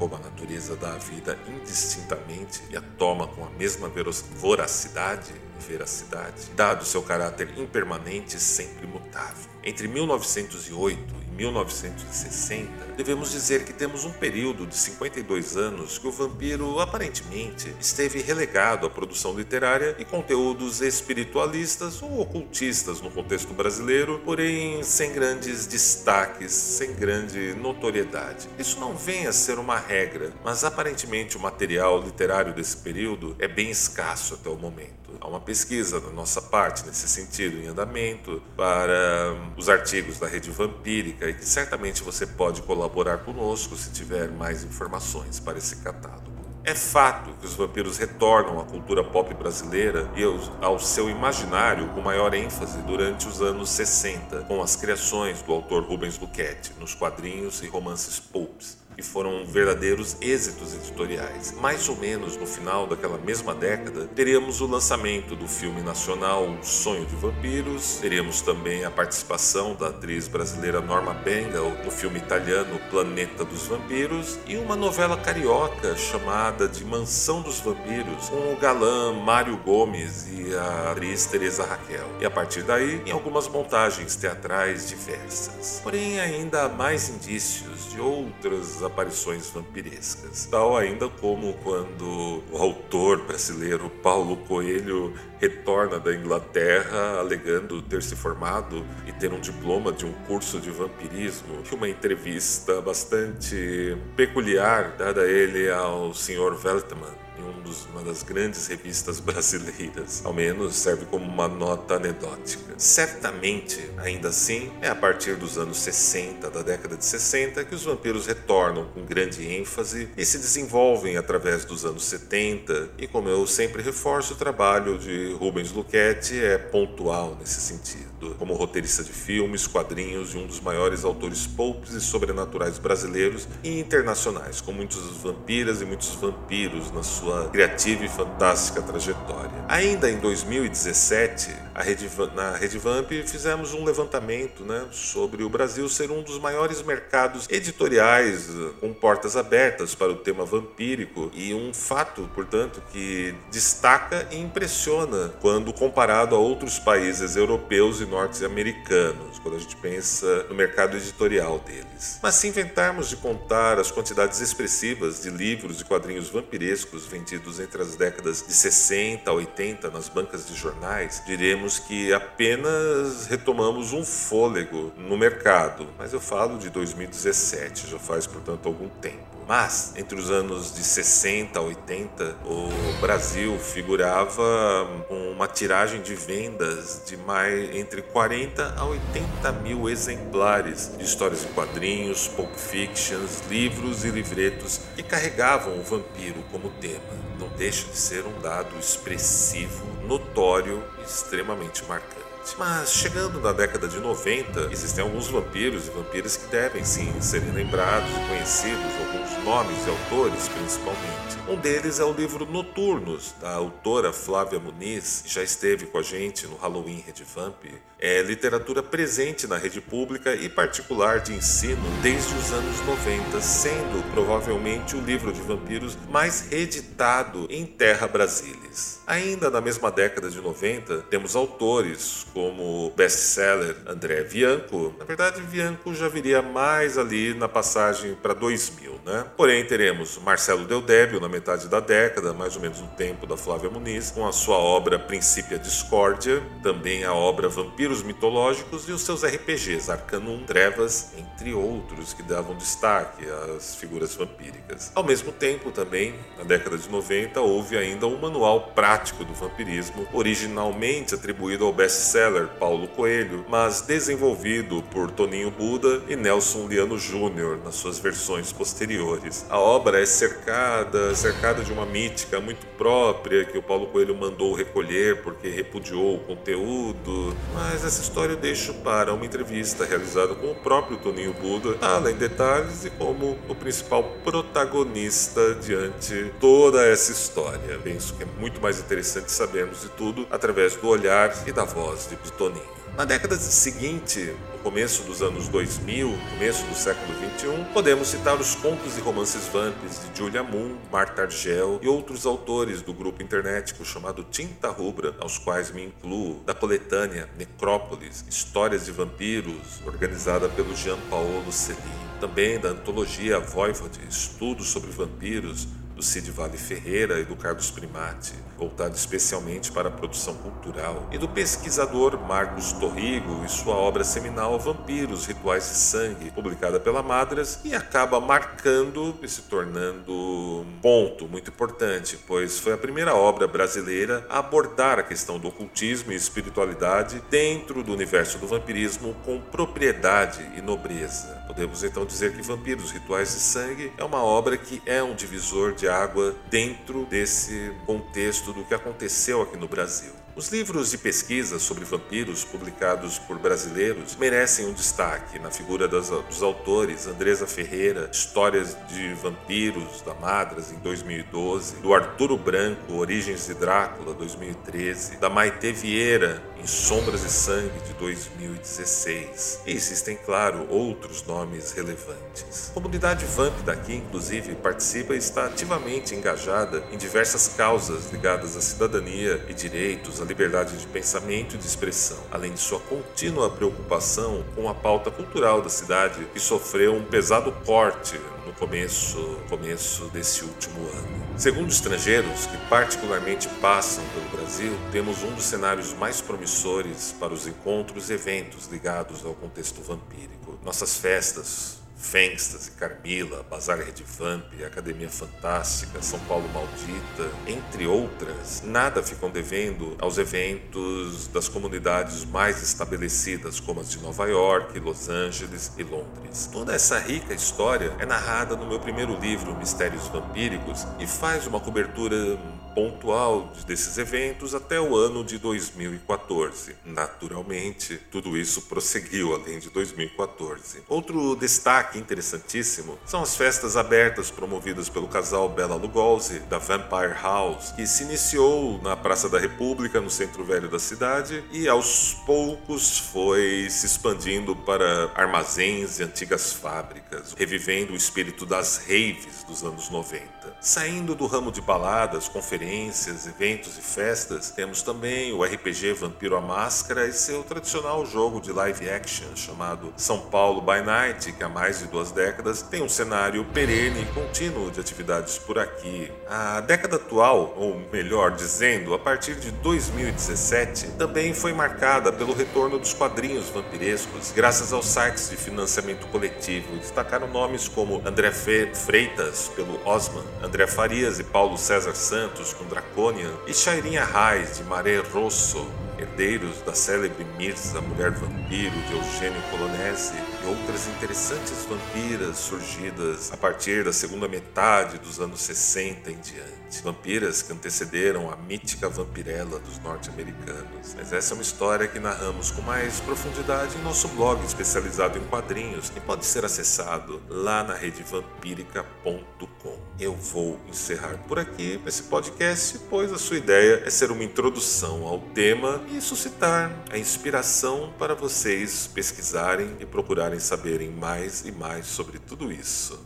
como 0.00 0.16
a 0.16 0.18
natureza 0.18 0.74
dá 0.76 0.94
a 0.94 0.96
vida 0.96 1.38
indistintamente 1.46 2.62
e 2.70 2.76
a 2.76 2.80
toma 2.80 3.26
com 3.28 3.44
a 3.44 3.50
mesma 3.50 3.86
voracidade 4.34 5.30
e 5.30 5.62
veracidade, 5.62 6.50
dado 6.56 6.86
seu 6.86 7.02
caráter 7.02 7.52
impermanente 7.58 8.38
e 8.38 8.40
sempre 8.40 8.86
mutável. 8.86 9.50
Entre 9.62 9.86
1908 9.86 11.20
1960, 11.40 12.96
devemos 12.98 13.30
dizer 13.30 13.64
que 13.64 13.72
temos 13.72 14.04
um 14.04 14.12
período 14.12 14.66
de 14.66 14.76
52 14.76 15.56
anos 15.56 15.96
que 15.96 16.06
o 16.06 16.12
vampiro 16.12 16.78
aparentemente 16.78 17.74
esteve 17.80 18.20
relegado 18.20 18.86
à 18.86 18.90
produção 18.90 19.34
literária 19.34 19.96
e 19.98 20.04
conteúdos 20.04 20.82
espiritualistas 20.82 22.02
ou 22.02 22.20
ocultistas 22.20 23.00
no 23.00 23.10
contexto 23.10 23.54
brasileiro, 23.54 24.20
porém 24.22 24.82
sem 24.82 25.12
grandes 25.12 25.66
destaques, 25.66 26.52
sem 26.52 26.92
grande 26.94 27.54
notoriedade. 27.54 28.46
Isso 28.58 28.78
não 28.78 28.94
vem 28.94 29.26
a 29.26 29.32
ser 29.32 29.58
uma 29.58 29.78
regra, 29.78 30.34
mas 30.44 30.62
aparentemente 30.62 31.38
o 31.38 31.40
material 31.40 32.02
literário 32.02 32.52
desse 32.52 32.76
período 32.76 33.34
é 33.38 33.48
bem 33.48 33.70
escasso 33.70 34.34
até 34.34 34.50
o 34.50 34.56
momento. 34.56 35.00
Há 35.20 35.26
uma 35.26 35.40
pesquisa 35.40 36.00
da 36.00 36.10
nossa 36.10 36.40
parte 36.40 36.84
nesse 36.86 37.08
sentido 37.08 37.58
em 37.58 37.66
andamento 37.66 38.42
para 38.56 39.36
os 39.56 39.68
artigos 39.68 40.18
da 40.18 40.26
rede 40.26 40.50
vampírica 40.50 41.28
e 41.28 41.34
que 41.34 41.44
certamente 41.44 42.02
você 42.02 42.26
pode 42.26 42.62
colaborar 42.62 43.18
conosco 43.18 43.76
se 43.76 43.90
tiver 43.90 44.30
mais 44.30 44.64
informações 44.64 45.38
para 45.38 45.58
esse 45.58 45.76
catálogo. 45.76 46.30
É 46.62 46.74
fato 46.74 47.30
que 47.40 47.46
os 47.46 47.54
vampiros 47.54 47.96
retornam 47.96 48.60
à 48.60 48.64
cultura 48.64 49.02
pop 49.02 49.32
brasileira 49.34 50.10
e 50.14 50.22
ao 50.60 50.78
seu 50.78 51.08
imaginário 51.08 51.88
com 51.88 52.00
maior 52.00 52.34
ênfase 52.34 52.78
durante 52.82 53.26
os 53.26 53.40
anos 53.40 53.70
60, 53.70 54.42
com 54.42 54.62
as 54.62 54.76
criações 54.76 55.40
do 55.42 55.52
autor 55.52 55.84
Rubens 55.84 56.18
Luquete 56.18 56.72
nos 56.78 56.94
quadrinhos 56.94 57.62
e 57.62 57.66
romances 57.66 58.20
pulps 58.20 58.79
que 59.00 59.06
foram 59.06 59.46
verdadeiros 59.46 60.14
êxitos 60.20 60.74
editoriais. 60.74 61.54
Mais 61.58 61.88
ou 61.88 61.96
menos 61.96 62.36
no 62.36 62.46
final 62.46 62.86
daquela 62.86 63.16
mesma 63.16 63.54
década, 63.54 64.06
teríamos 64.14 64.60
o 64.60 64.66
lançamento 64.66 65.34
do 65.34 65.48
filme 65.48 65.80
nacional 65.80 66.44
O 66.44 66.62
Sonho 66.62 67.06
de 67.06 67.16
Vampiros, 67.16 67.96
teríamos 67.96 68.42
também 68.42 68.84
a 68.84 68.90
participação 68.90 69.74
da 69.74 69.88
atriz 69.88 70.28
brasileira 70.28 70.82
Norma 70.82 71.14
Bengal 71.14 71.72
no 71.82 71.90
filme 71.90 72.18
italiano 72.18 72.78
Planeta 72.90 73.42
dos 73.42 73.66
Vampiros 73.66 74.38
e 74.46 74.58
uma 74.58 74.76
novela 74.76 75.16
carioca 75.16 75.96
chamada 75.96 76.68
de 76.68 76.84
Mansão 76.84 77.40
dos 77.40 77.58
Vampiros, 77.60 78.28
com 78.28 78.52
o 78.52 78.56
galã 78.60 79.14
Mário 79.14 79.56
Gomes 79.58 80.28
e 80.30 80.54
a 80.54 80.90
atriz 80.90 81.24
Teresa 81.24 81.64
Raquel. 81.64 82.06
E 82.20 82.26
a 82.26 82.30
partir 82.30 82.62
daí, 82.64 83.00
em 83.06 83.12
algumas 83.12 83.48
montagens 83.48 84.14
teatrais 84.16 84.88
diversas. 84.88 85.80
Porém, 85.82 86.20
ainda 86.20 86.64
há 86.64 86.68
mais 86.68 87.08
indícios 87.08 87.90
de 87.90 88.00
outras 88.00 88.82
aparições 88.90 89.50
vampirescas, 89.50 90.46
tal 90.46 90.76
ainda 90.76 91.08
como 91.08 91.54
quando 91.62 92.42
o 92.52 92.58
autor 92.58 93.20
brasileiro 93.30 93.88
Paulo 94.02 94.36
Coelho 94.36 95.14
retorna 95.38 96.00
da 96.00 96.12
Inglaterra 96.12 97.20
alegando 97.20 97.80
ter 97.80 98.02
se 98.02 98.16
formado 98.16 98.84
e 99.06 99.12
ter 99.12 99.32
um 99.32 99.38
diploma 99.38 99.92
de 99.92 100.04
um 100.04 100.12
curso 100.26 100.58
de 100.58 100.70
vampirismo 100.70 101.62
uma 101.72 101.88
entrevista 101.88 102.80
bastante 102.82 103.96
peculiar 104.16 104.96
dada 104.98 105.22
ele 105.26 105.70
ao 105.70 106.12
Sr. 106.12 106.56
Veltman 106.56 107.20
em 107.38 107.42
um 107.42 107.60
uma 107.92 108.02
das 108.02 108.22
grandes 108.22 108.66
revistas 108.66 109.18
brasileiras. 109.20 110.22
Ao 110.24 110.32
menos 110.32 110.76
serve 110.76 111.06
como 111.06 111.24
uma 111.24 111.48
nota 111.48 111.94
anedótica. 111.94 112.74
Certamente, 112.76 113.90
ainda 113.98 114.28
assim, 114.28 114.70
é 114.80 114.88
a 114.88 114.94
partir 114.94 115.36
dos 115.36 115.58
anos 115.58 115.78
60, 115.78 116.50
da 116.50 116.62
década 116.62 116.96
de 116.96 117.04
60, 117.04 117.64
que 117.64 117.74
os 117.74 117.84
vampiros 117.84 118.26
retornam 118.26 118.86
com 118.86 119.04
grande 119.04 119.46
ênfase 119.46 120.08
e 120.16 120.24
se 120.24 120.38
desenvolvem 120.38 121.16
através 121.16 121.64
dos 121.64 121.84
anos 121.84 122.04
70. 122.04 122.90
E 122.98 123.06
como 123.20 123.28
eu 123.28 123.46
sempre 123.46 123.82
reforço, 123.82 124.32
o 124.32 124.36
trabalho 124.36 124.96
de 124.96 125.34
Rubens 125.34 125.70
Luchetti 125.72 126.42
é 126.42 126.56
pontual 126.56 127.36
nesse 127.38 127.60
sentido. 127.60 128.34
Como 128.38 128.54
roteirista 128.54 129.04
de 129.04 129.12
filmes, 129.12 129.66
quadrinhos 129.66 130.34
e 130.34 130.38
um 130.38 130.46
dos 130.46 130.58
maiores 130.58 131.04
autores 131.04 131.46
popes 131.46 131.92
e 131.92 132.00
sobrenaturais 132.00 132.78
brasileiros 132.78 133.46
e 133.62 133.78
internacionais, 133.78 134.62
com 134.62 134.72
muitas 134.72 135.02
vampiras 135.22 135.82
e 135.82 135.84
muitos 135.84 136.14
vampiros 136.14 136.90
na 136.92 137.02
sua 137.02 137.50
criativa 137.50 138.06
e 138.06 138.08
fantástica 138.08 138.80
trajetória. 138.80 139.66
Ainda 139.68 140.10
em 140.10 140.16
2017, 140.18 141.50
Rede, 141.80 142.10
na 142.34 142.56
Rede 142.56 142.78
Vamp 142.78 143.10
fizemos 143.26 143.72
um 143.74 143.84
levantamento 143.84 144.64
né, 144.64 144.86
sobre 144.90 145.42
o 145.42 145.48
Brasil 145.48 145.88
ser 145.88 146.10
um 146.10 146.22
dos 146.22 146.38
maiores 146.38 146.82
mercados 146.82 147.46
editoriais 147.48 148.48
com 148.80 148.92
portas 148.92 149.36
abertas 149.36 149.94
para 149.94 150.10
o 150.10 150.16
tema 150.16 150.44
vampírico 150.44 151.30
e 151.34 151.54
um 151.54 151.72
fato, 151.72 152.28
portanto, 152.34 152.82
que 152.92 153.34
destaca 153.50 154.26
e 154.30 154.38
impressiona 154.38 155.32
quando 155.40 155.72
comparado 155.72 156.34
a 156.34 156.38
outros 156.38 156.78
países 156.78 157.36
europeus 157.36 158.00
e 158.00 158.06
norte-americanos, 158.06 159.38
quando 159.38 159.56
a 159.56 159.60
gente 159.60 159.76
pensa 159.76 160.44
no 160.48 160.54
mercado 160.54 160.96
editorial 160.96 161.58
deles. 161.60 162.18
Mas 162.22 162.34
se 162.34 162.48
inventarmos 162.48 163.08
de 163.08 163.16
contar 163.16 163.78
as 163.78 163.90
quantidades 163.90 164.40
expressivas 164.40 165.22
de 165.22 165.30
livros 165.30 165.80
e 165.80 165.84
quadrinhos 165.84 166.28
vampirescos 166.28 167.06
vendidos 167.06 167.60
entre 167.60 167.82
as 167.82 167.96
décadas 167.96 168.44
de 168.46 168.52
60 168.52 169.30
a 169.30 169.34
80 169.34 169.90
nas 169.90 170.08
bancas 170.08 170.46
de 170.46 170.54
jornais, 170.54 171.22
diremos 171.26 171.69
que 171.78 172.12
apenas 172.12 173.26
retomamos 173.26 173.92
um 173.92 174.04
fôlego 174.04 174.92
no 174.96 175.16
mercado, 175.16 175.86
mas 175.98 176.12
eu 176.12 176.20
falo 176.20 176.58
de 176.58 176.70
2017, 176.70 177.88
já 177.88 177.98
faz 177.98 178.26
portanto 178.26 178.66
algum 178.66 178.88
tempo. 178.88 179.30
Mas 179.50 179.92
entre 179.96 180.16
os 180.16 180.30
anos 180.30 180.72
de 180.72 180.84
60 180.84 181.58
a 181.58 181.62
80, 181.62 182.36
o 182.44 183.00
Brasil 183.00 183.58
figurava 183.58 184.86
com 185.08 185.32
uma 185.32 185.48
tiragem 185.48 186.00
de 186.02 186.14
vendas 186.14 187.02
de 187.04 187.16
mais 187.16 187.74
entre 187.74 188.00
40 188.00 188.76
a 188.76 188.84
80 188.84 189.52
mil 189.60 189.88
exemplares 189.88 190.92
de 190.96 191.02
histórias 191.02 191.44
em 191.44 191.48
quadrinhos, 191.48 192.28
pulp 192.28 192.54
fictions, 192.54 193.42
livros 193.50 194.04
e 194.04 194.10
livretos 194.10 194.82
que 194.94 195.02
carregavam 195.02 195.80
o 195.80 195.82
vampiro 195.82 196.44
como 196.52 196.70
tema. 196.80 197.00
Não 197.36 197.48
deixa 197.48 197.88
de 197.88 197.96
ser 197.96 198.24
um 198.24 198.40
dado 198.40 198.78
expressivo, 198.78 199.84
notório 200.06 200.80
extremamente 201.02 201.82
marcante. 201.88 202.29
Mas 202.58 202.92
chegando 202.92 203.40
na 203.40 203.52
década 203.52 203.88
de 203.88 203.98
90, 203.98 204.68
existem 204.70 205.02
alguns 205.02 205.28
vampiros 205.28 205.86
e 205.86 205.90
vampiras 205.90 206.36
que 206.36 206.46
devem 206.48 206.84
sim 206.84 207.12
serem 207.20 207.52
lembrados 207.52 208.10
e 208.10 208.28
conhecidos, 208.28 208.84
alguns 209.00 209.44
nomes 209.44 209.86
e 209.86 209.90
autores 209.90 210.48
principalmente. 210.48 211.38
Um 211.48 211.56
deles 211.56 211.98
é 211.98 212.04
o 212.04 212.12
livro 212.12 212.46
Noturnos, 212.46 213.34
da 213.40 213.52
autora 213.52 214.12
Flávia 214.12 214.60
Muniz, 214.60 215.22
que 215.24 215.32
já 215.32 215.42
esteve 215.42 215.86
com 215.86 215.98
a 215.98 216.02
gente 216.02 216.46
no 216.46 216.56
Halloween 216.56 217.02
Rede 217.06 217.24
Vamp. 217.24 217.64
É 217.98 218.22
literatura 218.22 218.82
presente 218.82 219.46
na 219.46 219.58
rede 219.58 219.80
pública 219.80 220.34
e 220.34 220.48
particular 220.48 221.20
de 221.20 221.34
ensino 221.34 221.82
desde 222.02 222.34
os 222.34 222.52
anos 222.52 222.80
90, 222.86 223.40
sendo 223.40 224.02
provavelmente 224.12 224.96
o 224.96 225.00
livro 225.00 225.32
de 225.32 225.40
vampiros 225.42 225.98
mais 226.08 226.48
reeditado 226.50 227.46
em 227.50 227.66
terra 227.66 228.08
brasilis. 228.08 229.00
Ainda 229.06 229.50
na 229.50 229.60
mesma 229.60 229.90
década 229.90 230.30
de 230.30 230.40
90, 230.40 231.02
temos 231.10 231.36
autores 231.36 232.26
como 232.32 232.86
o 232.86 232.90
best-seller 232.90 233.76
André 233.86 234.22
Bianco. 234.24 234.94
Na 234.98 235.04
verdade, 235.04 235.40
Bianco 235.42 235.94
já 235.94 236.08
viria 236.08 236.42
mais 236.42 236.96
ali 236.96 237.34
na 237.34 237.48
passagem 237.48 238.14
para 238.14 238.34
2000, 238.34 239.00
né? 239.04 239.26
Porém, 239.36 239.64
teremos 239.64 240.18
Marcelo 240.18 240.64
Deldébio 240.64 241.20
na 241.20 241.28
metade 241.28 241.68
da 241.68 241.80
década, 241.80 242.32
mais 242.32 242.56
ou 242.56 242.62
menos 242.62 242.80
no 242.80 242.88
tempo 242.88 243.26
da 243.26 243.36
Flávia 243.36 243.70
Muniz, 243.70 244.10
com 244.10 244.26
a 244.26 244.32
sua 244.32 244.56
obra 244.56 244.98
Princípio 244.98 245.58
Discórdia, 245.58 246.42
também 246.62 247.04
a 247.04 247.12
obra 247.12 247.48
Vampiros 247.48 248.02
Mitológicos 248.02 248.88
e 248.88 248.92
os 248.92 249.02
seus 249.02 249.24
RPGs 249.24 249.90
Arcanum, 249.90 250.44
Trevas, 250.44 251.12
entre 251.16 251.52
outros, 251.52 252.12
que 252.12 252.22
davam 252.22 252.56
destaque 252.56 253.24
às 253.56 253.74
figuras 253.74 254.14
vampíricas. 254.14 254.92
Ao 254.94 255.02
mesmo 255.02 255.32
tempo, 255.32 255.70
também, 255.70 256.14
na 256.38 256.44
década 256.44 256.78
de 256.78 256.88
90, 256.88 257.40
houve 257.40 257.76
ainda 257.76 258.06
um 258.06 258.18
manual 258.18 258.72
prático 258.74 259.24
do 259.24 259.34
vampirismo, 259.34 260.06
originalmente 260.12 261.14
atribuído 261.14 261.64
ao 261.64 261.72
best-seller 261.72 262.19
Paulo 262.58 262.86
Coelho, 262.88 263.46
mas 263.48 263.80
desenvolvido 263.80 264.82
por 264.90 265.10
Toninho 265.10 265.50
Buda 265.50 266.02
e 266.06 266.14
Nelson 266.14 266.68
Liano 266.68 266.98
Jr. 266.98 267.58
nas 267.64 267.76
suas 267.76 267.98
versões 267.98 268.52
posteriores. 268.52 269.46
A 269.48 269.58
obra 269.58 270.02
é 270.02 270.04
cercada, 270.04 271.14
cercada 271.14 271.62
de 271.62 271.72
uma 271.72 271.86
mítica 271.86 272.38
muito 272.38 272.66
própria 272.76 273.46
que 273.46 273.56
o 273.56 273.62
Paulo 273.62 273.86
Coelho 273.86 274.14
mandou 274.14 274.52
recolher 274.52 275.22
porque 275.22 275.48
repudiou 275.48 276.16
o 276.16 276.18
conteúdo, 276.18 277.34
mas 277.54 277.84
essa 277.84 278.02
história 278.02 278.34
eu 278.34 278.36
deixo 278.36 278.74
para 278.74 279.14
uma 279.14 279.24
entrevista 279.24 279.86
realizada 279.86 280.34
com 280.34 280.50
o 280.50 280.54
próprio 280.54 280.98
Toninho 280.98 281.32
Buda, 281.32 281.78
além 281.80 282.16
detalhes 282.16 282.84
e 282.84 282.90
como 282.90 283.38
o 283.48 283.54
principal 283.54 284.04
protagonista 284.22 285.54
diante 285.54 286.32
toda 286.38 286.84
essa 286.84 287.12
história. 287.12 287.78
Penso 287.82 288.14
que 288.14 288.24
é 288.24 288.26
muito 288.38 288.60
mais 288.60 288.78
interessante 288.78 289.32
sabermos 289.32 289.80
de 289.80 289.88
tudo 289.90 290.26
através 290.30 290.76
do 290.76 290.86
olhar 290.86 291.30
e 291.46 291.52
da 291.52 291.64
voz 291.64 292.09
de 292.16 292.32
Toninho. 292.32 292.80
Na 292.96 293.04
década 293.04 293.36
seguinte, 293.36 294.34
começo 294.62 295.04
dos 295.04 295.22
anos 295.22 295.48
2000, 295.48 296.12
começo 296.32 296.66
do 296.66 296.74
século 296.74 297.18
21, 297.18 297.64
podemos 297.72 298.08
citar 298.08 298.38
os 298.38 298.54
contos 298.54 298.98
e 298.98 299.00
romances 299.00 299.46
vamps 299.46 300.02
de 300.02 300.18
Julia 300.18 300.42
Moon, 300.42 300.76
Marta 300.92 301.22
Argel 301.22 301.78
e 301.80 301.88
outros 301.88 302.26
autores 302.26 302.82
do 302.82 302.92
grupo 302.92 303.22
internetico 303.22 303.84
chamado 303.84 304.24
Tinta 304.24 304.68
Rubra, 304.68 305.14
aos 305.20 305.38
quais 305.38 305.70
me 305.70 305.84
incluo, 305.86 306.42
da 306.44 306.52
coletânea 306.52 307.28
Necrópolis, 307.38 308.24
Histórias 308.28 308.84
de 308.84 308.92
Vampiros, 308.92 309.80
organizada 309.86 310.48
pelo 310.48 310.74
Jean 310.76 310.98
Paolo 311.08 311.50
Celine. 311.50 312.10
Também 312.20 312.60
da 312.60 312.70
antologia 312.70 313.40
Voivode, 313.40 314.00
Estudos 314.06 314.68
sobre 314.68 314.90
Vampiros, 314.90 315.66
do 316.00 316.06
Cid 316.06 316.30
Vale 316.30 316.56
Ferreira 316.56 317.20
e 317.20 317.26
do 317.26 317.36
Carlos 317.36 317.70
Primati, 317.70 318.32
voltado 318.56 318.96
especialmente 318.96 319.70
para 319.70 319.88
a 319.88 319.92
produção 319.92 320.32
cultural, 320.32 321.06
e 321.12 321.18
do 321.18 321.28
pesquisador 321.28 322.18
Marcos 322.18 322.72
Torrigo 322.72 323.44
e 323.44 323.48
sua 323.50 323.74
obra 323.74 324.02
seminal 324.02 324.58
Vampiros, 324.58 325.26
Rituais 325.26 325.64
de 325.64 325.74
Sangue, 325.74 326.30
publicada 326.30 326.80
pela 326.80 327.02
Madras, 327.02 327.60
e 327.66 327.74
acaba 327.74 328.18
marcando 328.18 329.14
e 329.22 329.28
se 329.28 329.42
tornando 329.42 330.10
um 330.10 330.78
ponto 330.80 331.28
muito 331.28 331.50
importante, 331.50 332.18
pois 332.26 332.58
foi 332.58 332.72
a 332.72 332.78
primeira 332.78 333.14
obra 333.14 333.46
brasileira 333.46 334.24
a 334.30 334.38
abordar 334.38 334.98
a 334.98 335.02
questão 335.02 335.38
do 335.38 335.48
ocultismo 335.48 336.12
e 336.12 336.16
espiritualidade 336.16 337.22
dentro 337.28 337.82
do 337.82 337.92
universo 337.92 338.38
do 338.38 338.46
vampirismo 338.46 339.14
com 339.26 339.38
propriedade 339.38 340.50
e 340.56 340.62
nobreza. 340.62 341.44
Podemos 341.46 341.84
então 341.84 342.06
dizer 342.06 342.32
que 342.32 342.40
Vampiros, 342.42 342.90
Rituais 342.90 343.34
de 343.34 343.40
Sangue 343.40 343.92
é 343.98 344.04
uma 344.04 344.22
obra 344.22 344.56
que 344.56 344.80
é 344.86 345.02
um 345.02 345.14
divisor 345.14 345.74
de 345.74 345.89
água 345.90 346.34
dentro 346.50 347.04
desse 347.06 347.72
contexto 347.84 348.52
do 348.52 348.64
que 348.64 348.74
aconteceu 348.74 349.42
aqui 349.42 349.56
no 349.56 349.68
Brasil. 349.68 350.12
Os 350.36 350.48
livros 350.48 350.90
de 350.90 350.96
pesquisa 350.96 351.58
sobre 351.58 351.84
vampiros 351.84 352.44
publicados 352.44 353.18
por 353.18 353.38
brasileiros 353.38 354.16
merecem 354.16 354.66
um 354.66 354.72
destaque 354.72 355.38
na 355.40 355.50
figura 355.50 355.88
das, 355.88 356.08
dos 356.08 356.42
autores 356.42 357.06
Andresa 357.06 357.46
Ferreira, 357.46 358.08
Histórias 358.12 358.76
de 358.88 359.12
Vampiros 359.14 360.00
da 360.02 360.14
Madras 360.14 360.70
em 360.70 360.76
2012, 360.76 361.76
do 361.76 361.92
Arturo 361.92 362.38
Branco, 362.38 362.94
Origens 362.94 363.48
de 363.48 363.54
Drácula 363.54 364.14
2013, 364.14 365.16
da 365.16 365.28
Maite 365.28 365.72
Vieira, 365.72 366.40
em 366.60 366.66
Sombras 366.66 367.24
e 367.24 367.30
Sangue 367.30 367.80
de 367.86 367.94
2016. 367.94 369.60
E 369.66 369.72
existem, 369.72 370.16
claro, 370.16 370.66
outros 370.68 371.24
nomes 371.24 371.72
relevantes. 371.72 372.70
A 372.70 372.74
comunidade 372.74 373.24
Vamp 373.24 373.58
daqui, 373.64 373.94
inclusive, 373.94 374.54
participa 374.56 375.14
e 375.14 375.18
está 375.18 375.46
ativamente 375.46 376.14
engajada 376.14 376.84
em 376.92 376.98
diversas 376.98 377.48
causas 377.48 378.10
ligadas 378.12 378.56
à 378.56 378.60
cidadania 378.60 379.44
e 379.48 379.54
direitos, 379.54 380.20
à 380.20 380.24
liberdade 380.24 380.76
de 380.76 380.86
pensamento 380.86 381.54
e 381.54 381.58
de 381.58 381.66
expressão, 381.66 382.18
além 382.30 382.52
de 382.52 382.60
sua 382.60 382.80
contínua 382.80 383.50
preocupação 383.50 384.44
com 384.54 384.68
a 384.68 384.74
pauta 384.74 385.10
cultural 385.10 385.62
da 385.62 385.70
cidade, 385.70 386.26
que 386.32 386.40
sofreu 386.40 386.94
um 386.94 387.04
pesado 387.04 387.52
corte 387.64 388.20
no 388.46 388.52
começo, 388.52 389.38
começo 389.48 390.06
desse 390.08 390.44
último 390.44 390.80
ano. 390.88 391.38
Segundo 391.38 391.70
estrangeiros 391.70 392.46
que 392.46 392.56
particularmente 392.68 393.48
passam 393.60 394.04
pelo 394.14 394.28
Brasil, 394.36 394.72
temos 394.92 395.22
um 395.22 395.32
dos 395.32 395.44
cenários 395.44 395.92
mais 395.94 396.20
promissores 396.20 397.14
para 397.18 397.32
os 397.32 397.46
encontros 397.46 398.10
e 398.10 398.14
eventos 398.14 398.66
ligados 398.66 399.24
ao 399.24 399.34
contexto 399.34 399.82
vampírico. 399.82 400.58
Nossas 400.64 400.96
festas, 400.96 401.79
Fengstas 402.00 402.70
Carmila, 402.70 403.42
Bazar 403.42 403.78
Red 403.78 404.02
Vamp, 404.18 404.44
Academia 404.66 405.10
Fantástica, 405.10 406.00
São 406.02 406.18
Paulo 406.20 406.48
Maldita, 406.48 407.30
entre 407.46 407.86
outras, 407.86 408.62
nada 408.64 409.02
ficam 409.02 409.30
devendo 409.30 409.96
aos 410.00 410.16
eventos 410.16 411.28
das 411.28 411.48
comunidades 411.48 412.24
mais 412.24 412.62
estabelecidas, 412.62 413.60
como 413.60 413.80
as 413.80 413.90
de 413.90 413.98
Nova 414.00 414.26
York, 414.26 414.78
Los 414.80 415.08
Angeles 415.08 415.72
e 415.76 415.82
Londres. 415.82 416.48
Toda 416.50 416.74
essa 416.74 416.98
rica 416.98 417.34
história 417.34 417.94
é 417.98 418.06
narrada 418.06 418.56
no 418.56 418.66
meu 418.66 418.80
primeiro 418.80 419.18
livro, 419.18 419.54
Mistérios 419.56 420.08
Vampíricos, 420.08 420.86
e 420.98 421.06
faz 421.06 421.46
uma 421.46 421.60
cobertura 421.60 422.38
pontual 422.74 423.52
desses 423.66 423.98
eventos 423.98 424.54
até 424.54 424.80
o 424.80 424.96
ano 424.96 425.24
de 425.24 425.38
2014. 425.38 426.76
Naturalmente, 426.84 427.98
tudo 428.10 428.36
isso 428.36 428.62
prosseguiu 428.62 429.34
além 429.34 429.58
de 429.58 429.70
2014. 429.70 430.82
Outro 430.88 431.36
destaque 431.36 431.98
interessantíssimo 431.98 432.98
são 433.04 433.22
as 433.22 433.36
festas 433.36 433.76
abertas 433.76 434.30
promovidas 434.30 434.88
pelo 434.88 435.08
casal 435.08 435.48
Bela 435.48 435.74
Lugosi, 435.74 436.40
da 436.40 436.58
Vampire 436.58 437.14
House, 437.22 437.72
que 437.72 437.86
se 437.86 438.04
iniciou 438.04 438.80
na 438.82 438.96
Praça 438.96 439.28
da 439.28 439.38
República, 439.38 440.00
no 440.00 440.10
centro 440.10 440.44
velho 440.44 440.68
da 440.68 440.78
cidade, 440.78 441.44
e 441.52 441.68
aos 441.68 442.14
poucos 442.26 442.98
foi 442.98 443.68
se 443.70 443.86
expandindo 443.86 444.54
para 444.54 445.10
armazéns 445.14 445.98
e 445.98 446.02
antigas 446.02 446.52
fábricas, 446.52 447.34
revivendo 447.36 447.92
o 447.92 447.96
espírito 447.96 448.46
das 448.46 448.78
raves 448.78 449.44
dos 449.46 449.62
anos 449.62 449.90
90. 449.90 450.30
Saindo 450.60 451.14
do 451.14 451.26
ramo 451.26 451.50
de 451.50 451.60
baladas, 451.60 452.28
conferências, 452.28 452.59
eventos 452.62 453.78
e 453.78 453.80
festas, 453.80 454.50
temos 454.50 454.82
também 454.82 455.32
o 455.32 455.42
RPG 455.42 455.94
Vampiro 455.94 456.36
à 456.36 456.40
Máscara 456.40 457.06
e 457.06 457.12
seu 457.12 457.42
tradicional 457.42 458.04
jogo 458.04 458.40
de 458.40 458.52
live 458.52 458.90
action 458.90 459.34
chamado 459.34 459.94
São 459.96 460.20
Paulo 460.20 460.60
by 460.60 460.82
Night, 460.84 461.32
que 461.32 461.42
há 461.42 461.48
mais 461.48 461.78
de 461.78 461.86
duas 461.86 462.10
décadas 462.10 462.60
tem 462.60 462.82
um 462.82 462.88
cenário 462.88 463.44
perene 463.46 464.02
e 464.02 464.06
contínuo 464.06 464.70
de 464.70 464.78
atividades 464.78 465.38
por 465.38 465.58
aqui. 465.58 466.12
A 466.28 466.60
década 466.60 466.96
atual, 466.96 467.54
ou 467.56 467.80
melhor 467.90 468.32
dizendo, 468.32 468.92
a 468.92 468.98
partir 468.98 469.36
de 469.36 469.50
2017, 469.50 470.92
também 470.98 471.32
foi 471.32 471.52
marcada 471.54 472.12
pelo 472.12 472.34
retorno 472.34 472.78
dos 472.78 472.92
quadrinhos 472.92 473.48
vampirescos, 473.48 474.32
graças 474.32 474.72
aos 474.72 474.86
sites 474.86 475.30
de 475.30 475.36
financiamento 475.36 476.06
coletivo. 476.08 476.76
Destacaram 476.76 477.28
nomes 477.28 477.68
como 477.68 478.02
André 478.04 478.30
Freitas, 478.32 479.50
pelo 479.56 479.80
Osman, 479.86 480.24
André 480.42 480.66
Farias 480.66 481.18
e 481.18 481.24
Paulo 481.24 481.56
César 481.56 481.94
Santos 481.94 482.49
com 482.52 482.64
Draconian 482.64 483.32
e 483.46 483.54
Chairinha 483.54 484.04
Reis 484.04 484.58
de 484.58 484.64
Maré 484.64 484.98
Rosso, 484.98 485.66
herdeiros 485.98 486.60
da 486.62 486.74
célebre 486.74 487.24
Mirza, 487.36 487.80
mulher 487.80 488.10
vampiro 488.10 488.76
de 488.88 488.92
Eugênio 488.92 489.40
Colonese 489.50 490.14
e 490.14 490.46
outras 490.46 490.88
interessantes 490.88 491.66
vampiras 491.66 492.38
surgidas 492.38 493.32
a 493.32 493.36
partir 493.36 493.84
da 493.84 493.92
segunda 493.92 494.26
metade 494.26 494.98
dos 494.98 495.20
anos 495.20 495.40
60 495.40 496.10
em 496.10 496.18
diante. 496.18 496.82
Vampiras 496.82 497.42
que 497.42 497.52
antecederam 497.52 498.30
a 498.30 498.36
mítica 498.36 498.88
vampirela 498.88 499.58
dos 499.58 499.78
norte-americanos. 499.80 500.94
Mas 500.96 501.12
essa 501.12 501.32
é 501.32 501.34
uma 501.34 501.42
história 501.42 501.88
que 501.88 501.98
narramos 501.98 502.50
com 502.50 502.62
mais 502.62 503.00
profundidade 503.00 503.76
em 503.76 503.82
nosso 503.82 504.08
blog 504.08 504.42
especializado 504.44 505.18
em 505.18 505.24
quadrinhos, 505.24 505.90
que 505.90 506.00
pode 506.00 506.24
ser 506.24 506.44
acessado 506.44 507.20
lá 507.28 507.64
na 507.64 507.74
redevampírica.com. 507.74 509.89
Eu 510.00 510.14
vou 510.14 510.58
encerrar 510.66 511.18
por 511.28 511.38
aqui 511.38 511.78
esse 511.86 512.04
podcast, 512.04 512.80
pois 512.88 513.12
a 513.12 513.18
sua 513.18 513.36
ideia 513.36 513.82
é 513.84 513.90
ser 513.90 514.10
uma 514.10 514.24
introdução 514.24 515.06
ao 515.06 515.18
tema 515.18 515.78
e 515.94 516.00
suscitar 516.00 516.74
a 516.90 516.96
inspiração 516.96 517.92
para 517.98 518.14
vocês 518.14 518.88
pesquisarem 518.94 519.76
e 519.78 519.84
procurarem 519.84 520.40
saberem 520.40 520.88
mais 520.88 521.44
e 521.44 521.52
mais 521.52 521.84
sobre 521.84 522.18
tudo 522.18 522.50
isso. 522.50 522.98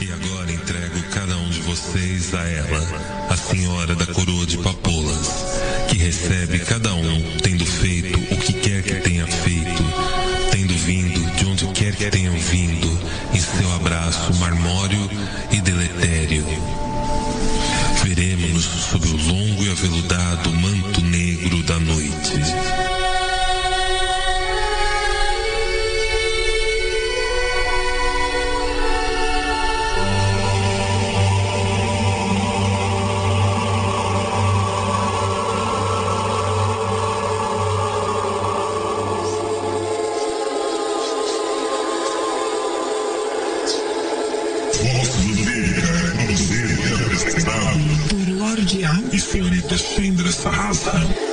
E 0.00 0.12
agora 0.12 0.52
entrego 0.52 1.02
cada 1.12 1.36
um 1.36 1.50
de 1.50 1.60
vocês 1.62 2.32
a 2.32 2.48
ela, 2.48 2.78
a 3.30 3.36
senhora 3.36 3.96
da 3.96 4.06
coroa 4.06 4.46
de 4.46 4.58
papoulas, 4.58 5.28
que 5.90 5.96
recebe 5.98 6.60
cada 6.60 6.94
um 6.94 7.36
tendo 7.42 7.66
feito 7.66 8.16
o 8.32 8.38
que 8.38 8.52
quer 8.52 8.84
que 8.84 8.94
tenha 9.00 9.26
feito, 9.26 9.82
tendo 10.52 10.72
vindo 10.74 11.34
de 11.34 11.46
onde 11.46 11.66
quer 11.72 11.96
que 11.96 12.08
tenham 12.12 12.38
vindo, 12.38 12.87
marmório 14.48 15.10
e 15.50 15.60
deletério. 15.60 16.46
Veremos-nos 18.02 18.64
sob 18.64 19.06
o 19.06 19.16
longo 19.16 19.64
e 19.64 19.70
aveludado 19.70 20.52
manto 20.54 21.02
negro 21.02 21.62
da 21.64 21.78
noite. 21.78 23.07
Por 49.78 49.84
Lorde 49.84 50.00
A 50.00 50.04
e 50.04 50.12
senhorita 50.12 50.32
Sandra 50.32 50.32
Sarrafa. 50.32 51.27